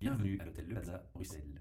Bienvenue 0.00 0.38
à 0.40 0.46
l'hôtel 0.46 0.64
Le 0.66 0.74
Plaza, 0.76 1.02
Bruxelles. 1.12 1.60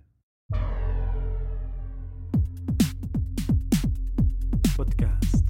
Podcast. 4.78 5.46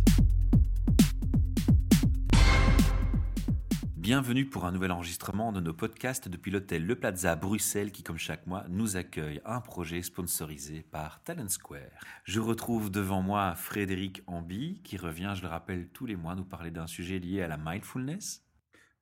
Bienvenue 3.95 4.47
pour 4.47 4.65
un 4.65 4.71
nouvel 4.71 4.91
enregistrement 4.91 5.51
de 5.51 5.59
nos 5.59 5.71
podcasts 5.71 6.29
depuis 6.29 6.49
l'hôtel 6.49 6.83
Le 6.87 6.95
Plaza 6.95 7.35
Bruxelles 7.35 7.91
qui, 7.91 8.01
comme 8.01 8.17
chaque 8.17 8.47
mois, 8.47 8.65
nous 8.69 8.97
accueille 8.97 9.39
un 9.45 9.61
projet 9.61 10.01
sponsorisé 10.01 10.81
par 10.81 11.21
Talent 11.21 11.47
Square. 11.47 11.91
Je 12.23 12.39
retrouve 12.39 12.89
devant 12.89 13.21
moi 13.21 13.53
Frédéric 13.53 14.23
Ambi 14.25 14.81
qui 14.83 14.97
revient, 14.97 15.33
je 15.35 15.43
le 15.43 15.47
rappelle, 15.47 15.89
tous 15.89 16.07
les 16.07 16.15
mois 16.15 16.33
nous 16.33 16.43
parler 16.43 16.71
d'un 16.71 16.87
sujet 16.87 17.19
lié 17.19 17.43
à 17.43 17.47
la 17.47 17.57
mindfulness. 17.57 18.48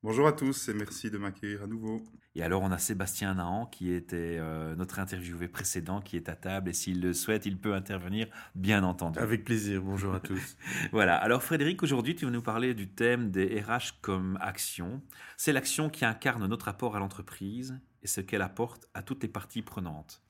Bonjour 0.04 0.28
à 0.28 0.32
tous 0.32 0.68
et 0.68 0.74
merci 0.74 1.10
de 1.10 1.18
m'accueillir 1.18 1.64
à 1.64 1.66
nouveau. 1.66 2.00
Et 2.36 2.44
alors 2.44 2.62
on 2.62 2.70
a 2.70 2.78
Sébastien 2.78 3.34
Nahan 3.34 3.66
qui 3.66 3.92
était 3.92 4.36
euh, 4.38 4.76
notre 4.76 5.00
interviewé 5.00 5.48
précédent 5.48 6.00
qui 6.00 6.14
est 6.14 6.28
à 6.28 6.36
table 6.36 6.70
et 6.70 6.72
s'il 6.72 7.00
le 7.00 7.12
souhaite, 7.12 7.46
il 7.46 7.58
peut 7.58 7.74
intervenir 7.74 8.28
bien 8.54 8.84
entendu. 8.84 9.18
Avec 9.18 9.44
plaisir, 9.44 9.82
bonjour 9.82 10.14
à 10.14 10.20
tous. 10.20 10.56
voilà, 10.92 11.16
alors 11.16 11.42
Frédéric, 11.42 11.82
aujourd'hui 11.82 12.14
tu 12.14 12.26
vas 12.26 12.30
nous 12.30 12.42
parler 12.42 12.74
du 12.74 12.88
thème 12.88 13.32
des 13.32 13.60
RH 13.60 14.00
comme 14.00 14.38
action. 14.40 15.02
C'est 15.36 15.52
l'action 15.52 15.90
qui 15.90 16.04
incarne 16.04 16.46
notre 16.46 16.66
rapport 16.66 16.94
à 16.94 17.00
l'entreprise 17.00 17.76
et 18.04 18.06
ce 18.06 18.20
qu'elle 18.20 18.42
apporte 18.42 18.88
à 18.94 19.02
toutes 19.02 19.24
les 19.24 19.28
parties 19.28 19.62
prenantes. 19.62 20.22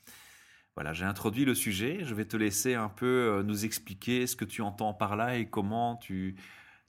Voilà, 0.76 0.94
j'ai 0.94 1.04
introduit 1.04 1.44
le 1.44 1.54
sujet, 1.54 2.04
je 2.04 2.14
vais 2.14 2.24
te 2.24 2.38
laisser 2.38 2.74
un 2.74 2.88
peu 2.88 3.04
euh, 3.04 3.42
nous 3.42 3.66
expliquer 3.66 4.26
ce 4.26 4.34
que 4.34 4.46
tu 4.46 4.62
entends 4.62 4.94
par 4.94 5.14
là 5.14 5.36
et 5.36 5.50
comment 5.50 5.96
tu, 5.96 6.36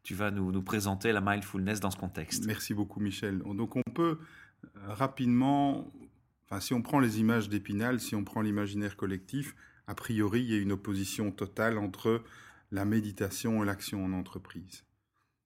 tu 0.10 0.16
vas 0.16 0.32
nous, 0.32 0.64
présenter 0.64 1.12
la 1.12 1.22
mindfulness 1.22 1.82
dans 1.82 1.92
ce 1.92 1.98
contexte. 1.98 2.48
Merci 2.48 2.74
beaucoup 2.74 3.00
Michel. 3.00 3.44
Donc 3.44 3.76
on 3.76 3.84
peut 3.84 4.18
euh, 4.64 4.68
rapidement, 4.88 5.94
enfin, 6.46 6.60
si 6.60 6.74
on 6.74 6.82
prend 6.82 7.00
les 7.00 7.20
images 7.20 7.48
d'Épinal, 7.48 8.00
si 8.00 8.16
on 8.16 8.24
prend 8.24 8.42
l'imaginaire 8.42 8.98
collectif, 8.98 9.56
a 9.86 9.94
priori, 9.94 10.42
il 10.42 10.52
y 10.52 10.56
a 10.56 10.58
une 10.58 10.72
opposition 10.72 11.30
totale 11.30 11.78
entre 11.78 12.24
la 12.72 12.86
méditation 12.86 13.62
et 13.62 13.68
l'action 13.68 14.04
en 14.04 14.14
entreprise. 14.14 14.84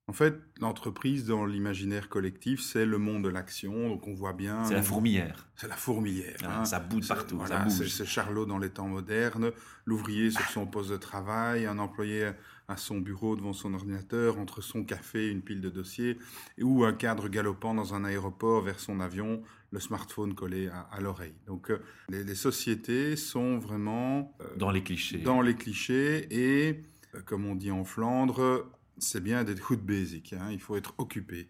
En 0.07 0.13
fait, 0.13 0.35
l'entreprise 0.59 1.25
dans 1.25 1.45
l'imaginaire 1.45 2.09
collectif, 2.09 2.61
c'est 2.61 2.85
le 2.85 2.97
monde 2.97 3.23
de 3.23 3.29
l'action. 3.29 3.87
Donc 3.87 4.05
on 4.07 4.13
voit 4.13 4.33
bien. 4.33 4.65
C'est 4.65 4.73
la 4.73 4.83
fourmilière. 4.83 5.47
C'est 5.55 5.69
la 5.69 5.77
fourmilière. 5.77 6.37
Ah, 6.43 6.59
hein. 6.59 6.65
Ça 6.65 6.79
bouge 6.79 7.07
partout. 7.07 7.37
Voilà, 7.37 7.69
c'est 7.69 8.05
Charlot 8.05 8.45
dans 8.45 8.57
les 8.57 8.69
temps 8.69 8.87
modernes, 8.87 9.51
l'ouvrier 9.85 10.29
sur 10.29 10.45
son 10.49 10.65
poste 10.65 10.91
de 10.91 10.97
travail, 10.97 11.65
un 11.65 11.79
employé 11.79 12.31
à 12.67 12.77
son 12.77 12.97
bureau 12.97 13.35
devant 13.35 13.53
son 13.53 13.73
ordinateur, 13.73 14.39
entre 14.39 14.61
son 14.61 14.83
café, 14.83 15.29
une 15.29 15.41
pile 15.41 15.61
de 15.61 15.69
dossiers, 15.69 16.17
ou 16.61 16.83
un 16.83 16.93
cadre 16.93 17.27
galopant 17.27 17.73
dans 17.73 17.93
un 17.93 18.03
aéroport 18.03 18.61
vers 18.61 18.79
son 18.79 18.99
avion, 18.99 19.41
le 19.71 19.79
smartphone 19.79 20.35
collé 20.35 20.69
à, 20.69 20.99
l'oreille. 21.01 21.33
Donc 21.47 21.71
euh, 21.71 21.79
les, 22.09 22.35
sociétés 22.35 23.15
sont 23.15 23.57
vraiment 23.57 24.35
euh, 24.41 24.45
dans 24.55 24.71
les 24.71 24.83
clichés. 24.83 25.17
Dans 25.17 25.41
les 25.41 25.55
clichés 25.55 26.27
et, 26.29 26.81
euh, 27.15 27.21
comme 27.25 27.45
on 27.45 27.55
dit 27.55 27.71
en 27.71 27.83
Flandre, 27.83 28.65
c'est 28.97 29.21
bien 29.21 29.43
d'être 29.43 29.71
hood 29.71 29.81
basic. 29.81 30.33
Hein, 30.33 30.49
il 30.51 30.59
faut 30.59 30.75
être 30.75 30.93
occupé. 30.97 31.49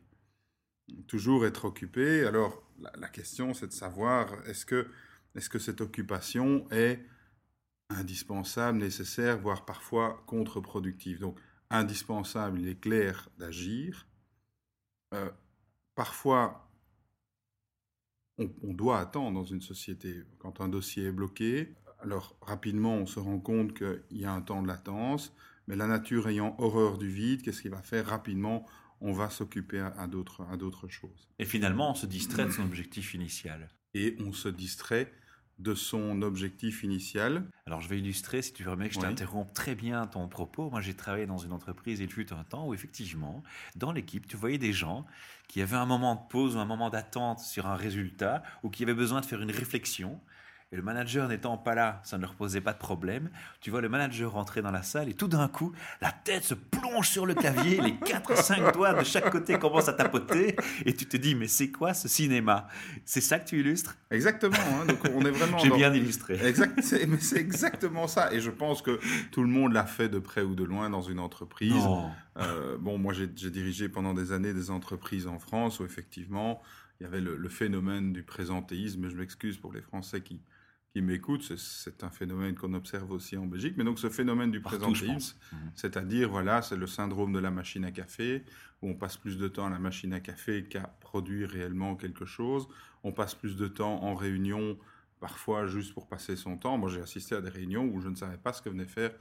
Toujours 1.07 1.45
être 1.45 1.65
occupé. 1.65 2.25
Alors, 2.25 2.63
la, 2.95 3.07
question, 3.07 3.53
c'est 3.53 3.67
de 3.67 3.73
savoir 3.73 4.33
est-ce 4.47 4.65
que, 4.65 4.87
est 5.35 5.47
que 5.49 5.59
cette 5.59 5.81
occupation 5.81 6.69
est 6.71 6.99
indispensable, 7.89 8.79
nécessaire, 8.79 9.39
voire 9.39 9.65
parfois 9.65 10.23
contre-productive? 10.27 11.19
Donc, 11.19 11.39
indispensable, 11.69 12.59
il 12.59 12.67
est 12.67 12.79
clair 12.79 13.29
d'agir. 13.37 14.07
Euh, 15.13 15.29
parfois, 15.95 16.69
on, 18.37 18.73
doit 18.73 18.99
attendre 18.99 19.39
dans 19.39 19.45
une 19.45 19.61
société. 19.61 20.23
Quand 20.39 20.61
un 20.61 20.69
dossier 20.69 21.05
est 21.05 21.11
bloqué, 21.11 21.75
alors 21.99 22.35
rapidement, 22.41 22.95
on 22.95 23.05
se 23.05 23.19
rend 23.19 23.39
compte 23.39 23.73
qu'il 23.73 24.03
y 24.11 24.25
a 24.25 24.31
un 24.31 24.41
temps 24.41 24.61
de 24.61 24.67
latence. 24.67 25.33
Mais 25.67 25.75
la 25.75 25.87
nature 25.87 26.27
ayant 26.27 26.55
horreur 26.59 26.97
du 26.97 27.09
vide, 27.09 27.41
qu'est-ce 27.41 27.61
qu'il 27.61 27.71
va 27.71 27.81
faire 27.81 28.05
rapidement? 28.07 28.65
On 29.01 29.11
va 29.11 29.29
s'occuper 29.29 29.79
à, 29.79 30.07
d'autres 30.07 30.87
choses. 30.87 31.29
Et 31.39 31.45
finalement, 31.45 31.91
on 31.91 31.95
se 31.95 32.05
distrait 32.05 32.45
de 32.45 32.51
son 32.51 32.63
objectif 32.63 33.13
initial. 33.13 33.69
Et 33.93 34.15
on 34.19 34.31
se 34.31 34.49
distrait 34.49 35.11
de 35.59 35.75
son 35.75 36.21
objectif 36.21 36.83
initial. 36.83 37.45
Alors 37.67 37.81
je 37.81 37.87
vais 37.87 37.99
illustrer, 37.99 38.41
si 38.41 38.53
tu 38.53 38.63
permets 38.63 38.89
que 38.89 38.95
je 38.95 38.99
t'interrompe 38.99 39.53
très 39.53 39.75
bien 39.75 40.07
ton 40.07 40.27
propos. 40.27 40.69
Moi 40.69 40.81
j'ai 40.81 40.95
travaillé 40.95 41.25
dans 41.25 41.37
une 41.37 41.51
entreprise, 41.51 41.99
il 41.99 42.09
fut 42.09 42.33
un 42.33 42.43
temps 42.43 42.67
où 42.67 42.73
effectivement, 42.73 43.43
dans 43.75 43.91
l'équipe, 43.91 44.27
tu 44.27 44.35
voyais 44.35 44.57
des 44.57 44.73
gens 44.73 45.05
qui 45.47 45.61
avaient 45.61 45.77
un 45.77 45.85
moment 45.85 46.15
de 46.15 46.21
pause 46.29 46.55
ou 46.55 46.59
un 46.59 46.65
moment 46.65 46.89
d'attente 46.89 47.39
sur 47.39 47.67
un 47.67 47.75
résultat, 47.75 48.41
ou 48.63 48.69
qui 48.69 48.83
avaient 48.83 48.93
besoin 48.93 49.21
de 49.21 49.25
faire 49.25 49.41
une 49.41 49.51
réflexion, 49.51 50.19
et 50.73 50.75
le 50.75 50.81
manager 50.81 51.27
n'étant 51.27 51.55
pas 51.55 51.75
là, 51.75 52.01
ça 52.03 52.17
ne 52.17 52.23
leur 52.23 52.33
posait 52.33 52.59
pas 52.59 52.73
de 52.73 52.79
problème. 52.79 53.29
Tu 53.61 53.69
vois 53.69 53.79
le 53.79 53.89
manager 53.89 54.31
rentrer 54.31 54.63
dans 54.63 54.71
la 54.71 54.81
salle 54.81 55.07
et 55.07 55.13
tout 55.13 55.27
d'un 55.27 55.47
coup, 55.47 55.71
la 56.01 56.11
tête 56.11 56.43
se 56.43 56.55
plonge 56.55 57.07
sur 57.07 57.27
le 57.27 57.35
clavier, 57.35 57.79
les 57.79 57.91
4-5 57.91 58.73
doigts 58.73 58.93
de 58.95 59.03
chaque 59.03 59.29
côté 59.29 59.59
commencent 59.59 59.87
à 59.87 59.93
tapoter 59.93 60.55
et 60.83 60.95
tu 60.95 61.05
te 61.05 61.15
dis, 61.15 61.35
mais 61.35 61.47
c'est 61.47 61.69
quoi 61.69 61.93
ce 61.93 62.07
cinéma? 62.07 62.67
C'est 63.05 63.21
ça 63.21 63.37
que 63.37 63.47
tu 63.47 63.59
illustres? 63.59 63.95
Exactement. 64.09 64.57
Hein. 64.57 64.87
donc 64.87 64.97
on 65.13 65.23
est 65.23 65.29
vraiment. 65.29 65.57
J'ai 65.59 65.69
bien 65.69 65.93
illustré. 65.93 66.43
Exact, 66.43 66.75
mais 67.07 67.19
c'est 67.19 67.37
exactement 67.37 68.07
ça. 68.07 68.33
Et 68.33 68.39
je 68.39 68.49
pense 68.49 68.81
que 68.81 68.99
tout 69.31 69.43
le 69.43 69.49
monde 69.49 69.73
l'a 69.73 69.85
fait 69.85 70.09
de 70.09 70.17
près 70.17 70.41
ou 70.41 70.55
de 70.55 70.63
loin 70.63 70.89
dans 70.89 71.03
une 71.03 71.19
entreprise. 71.19 71.85
Euh, 72.37 72.79
bon, 72.79 72.97
moi 72.97 73.13
j'ai 73.13 73.27
dirigé 73.27 73.89
pendant 73.89 74.15
des 74.15 74.31
années 74.31 74.53
des 74.53 74.71
entreprises 74.71 75.27
en 75.27 75.37
France 75.37 75.79
où 75.79 75.85
effectivement 75.85 76.63
il 76.99 77.03
y 77.03 77.05
avait 77.05 77.21
le, 77.21 77.35
le 77.35 77.49
phénomène 77.49 78.11
du 78.11 78.23
présentéisme. 78.23 79.07
Je 79.07 79.15
m'excuse 79.15 79.57
pour 79.57 79.71
les 79.71 79.81
Français 79.81 80.21
qui 80.21 80.39
qui 80.93 81.01
m'écoutent, 81.01 81.57
c'est 81.57 82.03
un 82.03 82.11
phénomène 82.11 82.53
qu'on 82.53 82.73
observe 82.75 83.11
aussi 83.11 83.35
en 83.35 83.47
Belgique. 83.47 83.73
Mais 83.77 83.83
donc 83.83 83.97
ce 83.97 84.09
phénomène 84.09 84.51
du 84.51 84.61
présentéisme, 84.61 85.37
mhm. 85.51 85.71
c'est-à-dire, 85.73 86.29
voilà, 86.29 86.61
c'est 86.61 86.75
le 86.75 86.85
syndrome 86.85 87.33
de 87.33 87.39
la 87.39 87.49
machine 87.49 87.83
à 87.83 87.91
café, 87.91 88.45
où 88.81 88.89
on 88.89 88.93
passe 88.93 89.17
plus 89.17 89.39
de 89.39 89.47
temps 89.47 89.65
à 89.65 89.69
la 89.71 89.79
machine 89.79 90.13
à 90.13 90.19
café 90.19 90.65
qu'à 90.65 90.95
produire 90.99 91.49
réellement 91.49 91.95
quelque 91.95 92.25
chose. 92.25 92.67
On 93.03 93.11
passe 93.11 93.33
plus 93.33 93.57
de 93.57 93.67
temps 93.67 94.03
en 94.03 94.13
réunion, 94.13 94.77
parfois 95.19 95.65
juste 95.65 95.95
pour 95.95 96.07
passer 96.07 96.35
son 96.35 96.57
temps. 96.57 96.77
Moi, 96.77 96.91
j'ai 96.91 97.01
assisté 97.01 97.33
à 97.33 97.41
des 97.41 97.49
réunions 97.49 97.85
où 97.85 97.99
je 97.99 98.09
ne 98.09 98.15
savais 98.15 98.37
pas 98.37 98.53
ce 98.53 98.61
que 98.61 98.69
venaient 98.69 98.85
faire 98.85 99.11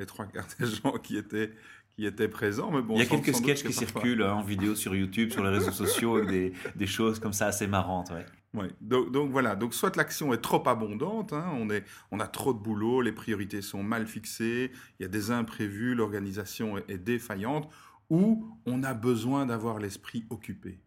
les 0.00 0.06
trois 0.06 0.26
quarts 0.26 0.46
des 0.58 0.66
gens 0.66 0.98
qui 0.98 1.16
étaient 1.16 1.52
qui 1.90 2.06
étaient 2.06 2.28
présents. 2.28 2.70
Mais 2.70 2.82
bon, 2.82 2.94
Il 2.94 3.00
y 3.00 3.02
a 3.02 3.06
quelques 3.06 3.34
sketchs 3.34 3.62
qui 3.62 3.72
circulent 3.72 4.22
hein, 4.22 4.34
en 4.34 4.42
vidéo 4.42 4.74
sur 4.74 4.94
YouTube, 4.94 5.30
sur 5.32 5.42
les 5.44 5.50
réseaux 5.50 5.72
sociaux, 5.72 6.16
avec 6.16 6.28
des, 6.30 6.52
des, 6.76 6.86
choses 6.86 7.18
comme 7.18 7.32
ça 7.32 7.46
assez 7.46 7.66
marrantes. 7.66 8.10
Ouais. 8.10 8.24
Oui, 8.52 8.66
donc, 8.80 9.12
donc, 9.12 9.30
voilà, 9.30 9.54
donc 9.54 9.74
soit 9.74 9.94
l'action 9.94 10.32
est 10.32 10.40
trop 10.40 10.66
abondante, 10.68 11.32
hein, 11.32 11.52
on, 11.54 11.70
est, 11.70 11.84
on 12.10 12.18
a 12.18 12.26
trop 12.26 12.52
de 12.52 12.58
boulot, 12.58 13.00
les 13.00 13.12
priorités 13.12 13.62
sont 13.62 13.84
mal 13.84 14.08
fixées, 14.08 14.72
il 14.98 15.02
y 15.02 15.06
a 15.06 15.08
des 15.08 15.30
imprévus, 15.30 15.94
l'organisation 15.94 16.76
est, 16.76 16.98
défaillante, 16.98 17.70
ou 18.08 18.44
on 18.66 18.82
a 18.82 18.92
besoin 18.92 19.46
d'avoir 19.46 19.78
l'esprit 19.78 20.24
occupé. 20.30 20.80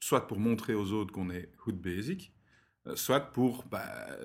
Soit 0.00 0.26
pour 0.26 0.40
montrer 0.40 0.74
aux 0.74 0.92
autres 0.92 1.12
qu'on 1.12 1.30
est 1.30 1.50
hood 1.66 1.80
basic, 1.80 2.32
soit 2.94 3.20
pour 3.20 3.64
bah, 3.70 3.84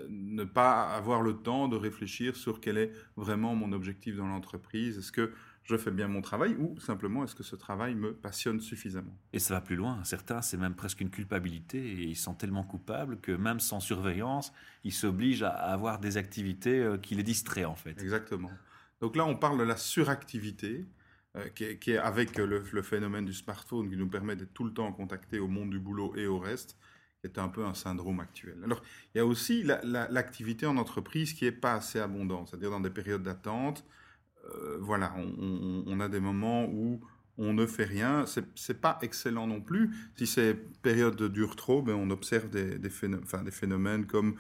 ne 0.09 0.44
pas 0.44 0.84
avoir 0.84 1.22
le 1.22 1.34
temps 1.34 1.68
de 1.68 1.75
réfléchir 1.75 2.35
sur 2.35 2.62
quel 2.62 2.78
est 2.78 2.91
vraiment 3.16 3.56
mon 3.56 3.72
objectif 3.72 4.16
dans 4.16 4.28
l'entreprise. 4.28 4.97
Est-ce 4.97 5.12
que 5.12 5.31
je 5.63 5.78
fais 5.78 5.91
bien 5.91 6.07
mon 6.07 6.22
travail 6.22 6.56
ou 6.59 6.78
simplement 6.79 7.23
est-ce 7.23 7.35
que 7.35 7.44
ce 7.44 7.56
travail 7.56 7.96
me 7.96 8.13
passionne 8.13 8.59
suffisamment 8.59 9.18
Et 9.31 9.40
ça 9.40 9.53
va 9.53 9.62
plus 9.62 9.75
loin. 9.75 10.03
Certains, 10.03 10.41
c'est 10.41 10.57
même 10.57 10.75
presque 10.75 11.02
une 11.02 11.09
culpabilité 11.09 11.79
et 11.79 12.03
ils 12.03 12.18
sont 12.18 12.34
tellement 12.34 12.63
coupables 12.63 13.19
que 13.22 13.31
même 13.31 13.59
sans 13.59 13.79
surveillance, 13.79 14.52
ils 14.84 14.91
s'obligent 14.94 15.44
à 15.44 15.50
avoir 15.50 16.00
des 16.00 16.18
activités 16.18 16.79
euh, 16.79 16.97
qui 16.97 17.16
les 17.16 17.23
distraient 17.23 17.66
en 17.66 17.75
fait. 17.75 18.02
Exactement. 18.02 18.52
Donc 19.00 19.16
là, 19.16 19.25
on 19.25 19.35
parle 19.35 19.57
de 19.57 19.63
la 19.63 19.78
suractivité. 19.78 20.85
Euh, 21.35 21.50
qui, 21.50 21.63
est, 21.63 21.97
avec 21.97 22.38
le, 22.38 22.62
phénomène 22.84 23.25
du 23.25 23.34
smartphone 23.34 23.90
qui 23.90 23.97
nous 23.97 24.07
permet 24.07 24.35
d'être 24.35 24.53
tout 24.53 24.66
le 24.66 24.72
temps 24.72 24.85
en 24.85 24.94
contact 24.94 25.34
au 25.34 25.47
monde 25.47 25.72
du 25.72 25.79
boulot 25.79 26.16
et 26.16 26.28
au 26.28 26.38
reste, 26.38 26.78
est 27.23 27.38
un 27.38 27.47
peu 27.47 27.66
un 27.66 27.73
syndrome 27.73 28.19
actuel. 28.19 28.58
Alors, 28.64 28.81
il 29.14 29.17
y 29.17 29.22
a 29.22 29.25
aussi 29.25 29.64
l'activité 29.64 30.66
en 30.66 30.78
entreprise 30.78 31.34
qui 31.34 31.46
n'est 31.46 31.52
pas 31.52 31.73
assez 31.73 31.99
abondante, 31.99 32.49
c'est-à-dire 32.49 32.72
dans 32.72 32.79
des 32.79 32.90
périodes 32.90 33.23
d'attente, 33.23 33.85
euh, 34.46 34.78
voilà, 34.81 35.14
on, 35.16 35.99
a 35.99 36.09
des 36.09 36.20
moments 36.20 36.66
où 36.66 36.99
on 37.37 37.53
ne 37.53 37.66
fait 37.66 37.85
rien. 37.85 38.25
C'est 38.55 38.81
pas 38.81 38.99
excellent 39.02 39.47
non 39.47 39.61
plus. 39.61 39.91
Si 40.16 40.28
ces 40.28 40.53
périodes 40.53 41.22
durent 41.31 41.55
trop, 41.55 41.81
ben 41.81 41.96
on 41.96 42.09
observe 42.09 42.49
des, 42.49 42.90
phénomènes, 42.90 44.05
comme 44.05 44.35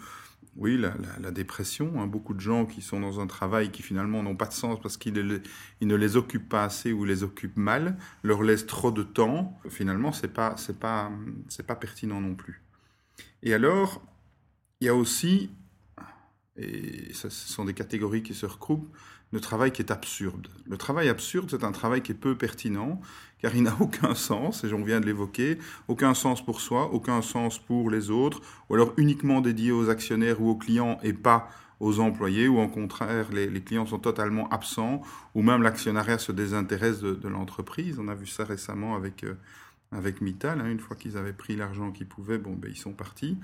oui, 0.55 0.77
la, 0.77 1.31
dépression. 1.31 2.01
Hein. 2.01 2.07
Beaucoup 2.07 2.33
de 2.33 2.41
gens 2.41 2.65
qui 2.65 2.81
sont 2.81 2.99
dans 2.99 3.19
un 3.19 3.27
travail 3.27 3.71
qui 3.71 3.81
finalement 3.81 4.21
n'ont 4.21 4.35
pas 4.35 4.45
de 4.45 4.53
sens 4.53 4.79
parce 4.81 4.97
qu'ils 4.97 5.13
ne 5.13 5.95
les 5.95 6.17
occupent 6.17 6.49
pas 6.49 6.65
assez 6.65 6.91
ou 6.91 7.05
les 7.05 7.23
occupent 7.23 7.57
mal, 7.57 7.97
leur 8.23 8.43
laissent 8.43 8.67
trop 8.67 8.91
de 8.91 9.03
temps. 9.03 9.57
Finalement, 9.69 10.11
c'est 10.11 10.33
pas 10.33 10.55
pas 10.79 11.11
pas 11.65 11.75
pertinent 11.75 12.19
non 12.19 12.35
plus. 12.35 12.61
Et 13.41 13.53
alors, 13.53 14.01
il 14.81 14.85
y 14.85 14.89
a 14.89 14.95
aussi 14.95 15.49
et 16.57 17.13
ce 17.13 17.29
sont 17.29 17.65
des 17.65 17.73
catégories 17.73 18.23
qui 18.23 18.33
se 18.33 18.45
recoupent, 18.45 18.89
le 19.31 19.39
travail 19.39 19.71
qui 19.71 19.81
est 19.81 19.91
absurde. 19.91 20.47
Le 20.67 20.77
travail 20.77 21.09
absurde, 21.09 21.49
c'est 21.49 21.63
un 21.63 21.71
travail 21.71 22.01
qui 22.01 22.11
est 22.11 22.15
peu 22.15 22.37
pertinent, 22.37 23.01
car 23.41 23.55
il 23.55 23.63
n'a 23.63 23.75
aucun 23.79 24.13
sens, 24.13 24.63
et 24.63 24.71
on 24.73 24.83
vient 24.83 24.99
de 24.99 25.07
l'évoquer, 25.07 25.57
aucun 25.87 26.13
sens 26.13 26.45
pour 26.45 26.61
soi, 26.61 26.91
aucun 26.93 27.21
sens 27.21 27.57
pour 27.57 27.89
les 27.89 28.11
autres, 28.11 28.41
ou 28.69 28.75
alors 28.75 28.93
uniquement 28.97 29.41
dédié 29.41 29.71
aux 29.71 29.89
actionnaires 29.89 30.41
ou 30.41 30.49
aux 30.49 30.55
clients 30.55 30.99
et 31.01 31.13
pas 31.13 31.49
aux 31.79 31.99
employés, 31.99 32.47
ou 32.47 32.59
au 32.59 32.67
contraire, 32.67 33.25
les, 33.31 33.61
clients 33.61 33.87
sont 33.87 33.99
totalement 33.99 34.47
absents, 34.49 35.01
ou 35.33 35.41
même 35.41 35.63
l'actionnariat 35.63 36.19
se 36.19 36.31
désintéresse 36.31 37.01
de, 37.01 37.27
l'entreprise. 37.27 37.97
On 37.99 38.07
a 38.07 38.13
vu 38.13 38.27
ça 38.27 38.45
récemment 38.45 38.95
avec, 38.95 39.23
euh, 39.23 39.33
avec 39.93 40.21
Mittal, 40.21 40.59
hein, 40.61 40.69
une 40.69 40.79
fois 40.79 40.95
qu'ils 40.95 41.17
avaient 41.17 41.33
pris 41.33 41.55
l'argent 41.55 41.91
qu'ils 41.91 42.07
pouvaient, 42.07 42.37
bon, 42.37 42.53
ben, 42.53 42.69
ils 42.71 42.77
sont 42.77 42.93
partis. 42.93 43.37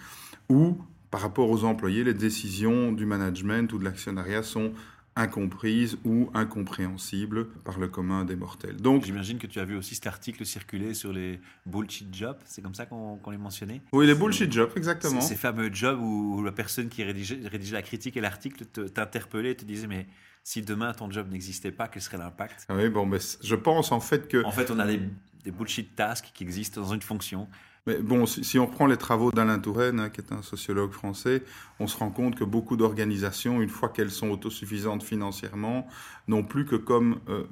Ou 0.50 0.78
par 1.12 1.22
rapport 1.22 1.50
aux 1.50 1.64
employés, 1.64 2.04
les 2.04 2.14
décisions 2.14 2.92
du 2.92 3.06
management 3.06 3.72
ou 3.74 3.78
de 3.78 3.84
l'actionnariat 3.84 4.44
sont 4.44 4.74
incomprises 5.16 5.98
ou 6.06 6.30
incompréhensibles 6.34 7.48
par 7.66 7.80
le 7.80 7.88
commun 7.88 8.24
des 8.24 8.36
mortels. 8.36 8.78
Donc, 8.78 9.04
j'imagine 9.04 9.38
que 9.38 9.48
tu 9.48 9.60
as 9.60 9.66
vu 9.66 9.76
aussi 9.76 9.96
cet 9.96 10.08
article 10.08 10.46
circuler 10.46 10.94
sur 10.94 11.12
les 11.12 11.42
bullshit 11.66 12.14
jobs, 12.16 12.38
c'est 12.46 12.62
comme 12.62 12.76
ça 12.76 12.86
qu'on 12.86 13.20
les 13.30 13.38
mentionnait? 13.38 13.82
Oui, 13.92 14.08
les 14.08 14.16
bullshit 14.16 14.52
jobs, 14.52 14.72
exactement. 14.76 15.20
Ces 15.20 15.36
fameux 15.36 15.74
jobs 15.74 16.00
où, 16.00 16.42
la 16.44 16.52
personne 16.52 16.90
qui 16.90 17.04
rédigeait, 17.04 17.40
la 17.72 17.82
critique 17.82 18.16
et 18.16 18.22
l'article 18.22 18.66
t'interpellait 18.66 19.52
et 19.52 19.56
te 19.56 19.66
disait 19.66 19.88
mais 19.88 20.08
si 20.44 20.62
demain 20.62 20.94
ton 20.94 21.12
job 21.12 21.30
n'existait 21.30 21.72
pas, 21.72 21.88
quel 21.88 22.02
serait 22.02 22.18
l'impact? 22.18 22.66
Ah 22.70 22.76
Oui, 22.76 22.90
bon, 22.90 23.06
mais 23.06 23.20
je 23.44 23.56
pense 23.56 23.92
en 23.92 24.00
fait 24.00 24.28
que... 24.28 24.44
En 24.46 24.52
fait, 24.52 24.72
on 24.72 24.80
a 24.80 24.88
des, 24.88 25.02
des 25.44 25.52
bullshit 25.52 25.96
tasks 25.96 26.32
qui 26.34 26.44
existent 26.44 26.82
dans 26.82 26.94
une 26.94 27.02
fonction 27.02 27.48
mais 27.88 27.98
bon, 27.98 28.26
si, 28.26 28.60
on 28.60 28.68
reprend 28.68 28.86
les 28.86 28.98
travaux 28.98 29.32
d'Alain 29.32 29.58
Touraine, 29.58 30.00
hein, 30.00 30.10
qui 30.10 30.22
est 30.22 30.32
un 30.32 30.42
sociologue 30.42 30.92
français, 30.92 31.44
on 31.80 31.88
se 31.88 31.98
rend 31.98 32.12
compte 32.12 32.36
que 32.36 32.44
beaucoup 32.44 32.78
d'organisations, 32.78 33.62
une 33.62 33.70
fois 33.70 33.90
qu'elles 33.90 34.12
sont 34.12 34.30
autosuffisantes 34.30 35.02
financièrement, 35.02 35.88
n'ont 36.28 36.44
plus 36.44 36.66
que 36.66 36.76
comme 36.76 37.20
euh, 37.30 37.46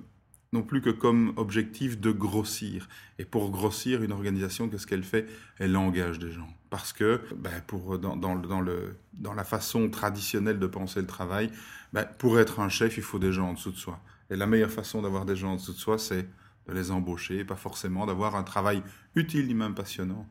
plus 0.68 0.81
que 0.81 0.89
comme 0.89 1.34
objectif 1.38 2.00
de 2.00 2.12
grossir. 2.12 2.88
Et 3.19 3.25
pour 3.25 3.51
grossir 3.51 4.04
une 4.04 4.12
organisation, 4.12 4.69
qu'est-ce 4.69 4.88
qu'elle 4.88 5.04
fait? 5.04 5.28
Elle 5.60 5.75
engage 5.75 6.19
des 6.19 6.31
gens. 6.31 6.48
Parce 6.69 6.94
que 6.94 7.22
ben, 7.36 7.62
pour, 7.68 8.00
dans, 8.00 8.16
dans, 8.16 8.36
dans, 8.36 8.62
le, 8.62 8.95
dans 9.13 9.34
la 9.34 9.44
façon 9.44 9.89
traditionnelle 9.89 10.60
de 10.60 10.68
penser 10.68 11.00
le 11.01 11.07
travail, 11.07 11.51
ben, 11.94 12.06
pour 12.18 12.39
être 12.39 12.60
un 12.60 12.69
chef, 12.69 12.98
il 12.98 13.04
faut 13.04 13.19
des 13.19 13.31
gens 13.31 13.50
en 13.50 13.54
dessous 13.54 13.72
de 13.72 13.78
soi. 13.78 14.00
Et 14.30 14.36
la 14.36 14.48
meilleure 14.48 14.72
façon 14.72 15.01
d'avoir 15.01 15.25
des 15.25 15.36
gens 15.36 15.54
en 15.54 15.56
dessous 15.56 15.74
de 15.74 15.78
soi, 15.78 15.98
c'est 15.98 16.28
de 16.68 16.74
les 16.74 16.92
embaucher, 16.92 17.44
pas 17.44 17.56
forcément 17.56 18.06
d'avoir 18.06 18.36
un 18.36 18.44
travail 18.44 18.81
utile 19.16 19.48
ni 19.48 19.54
même 19.54 19.74
passionnant 19.74 20.28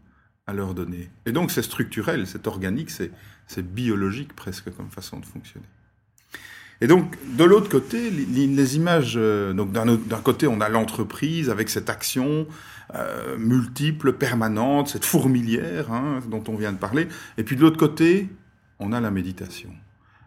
à 0.46 0.52
leur 0.52 0.74
donner. 0.74 1.10
Et 1.24 1.32
donc 1.32 1.50
c'est 1.50 1.62
structurel, 1.62 2.26
c'est 2.26 2.46
organique, 2.46 2.90
c'est 2.90 3.74
biologique 3.74 4.34
presque 4.34 4.74
comme 4.74 4.90
façon 4.90 5.18
de 5.18 5.26
fonctionner. 5.26 5.66
Et 6.80 6.86
donc, 6.86 7.16
de 7.36 7.44
l'autre 7.44 7.70
côté, 7.70 8.10
les, 8.10 8.76
images, 8.76 9.14
euh, 9.16 9.54
donc 9.54 9.72
d'un 9.72 10.20
côté, 10.20 10.46
on 10.46 10.60
a 10.60 10.68
l'entreprise 10.68 11.48
avec 11.48 11.70
cette 11.70 11.88
action 11.88 12.46
euh, 12.94 13.38
multiple, 13.38 14.12
permanente, 14.12 14.88
cette 14.88 15.06
fourmilière 15.06 15.90
hein, 15.90 16.20
dont 16.28 16.44
on 16.48 16.54
vient 16.54 16.72
de 16.72 16.78
parler. 16.78 17.08
Et 17.38 17.44
puis 17.44 17.56
de 17.56 17.62
l'autre 17.62 17.78
côté, 17.78 18.28
on 18.78 18.92
a 18.92 19.00
la 19.00 19.10
méditation. 19.10 19.70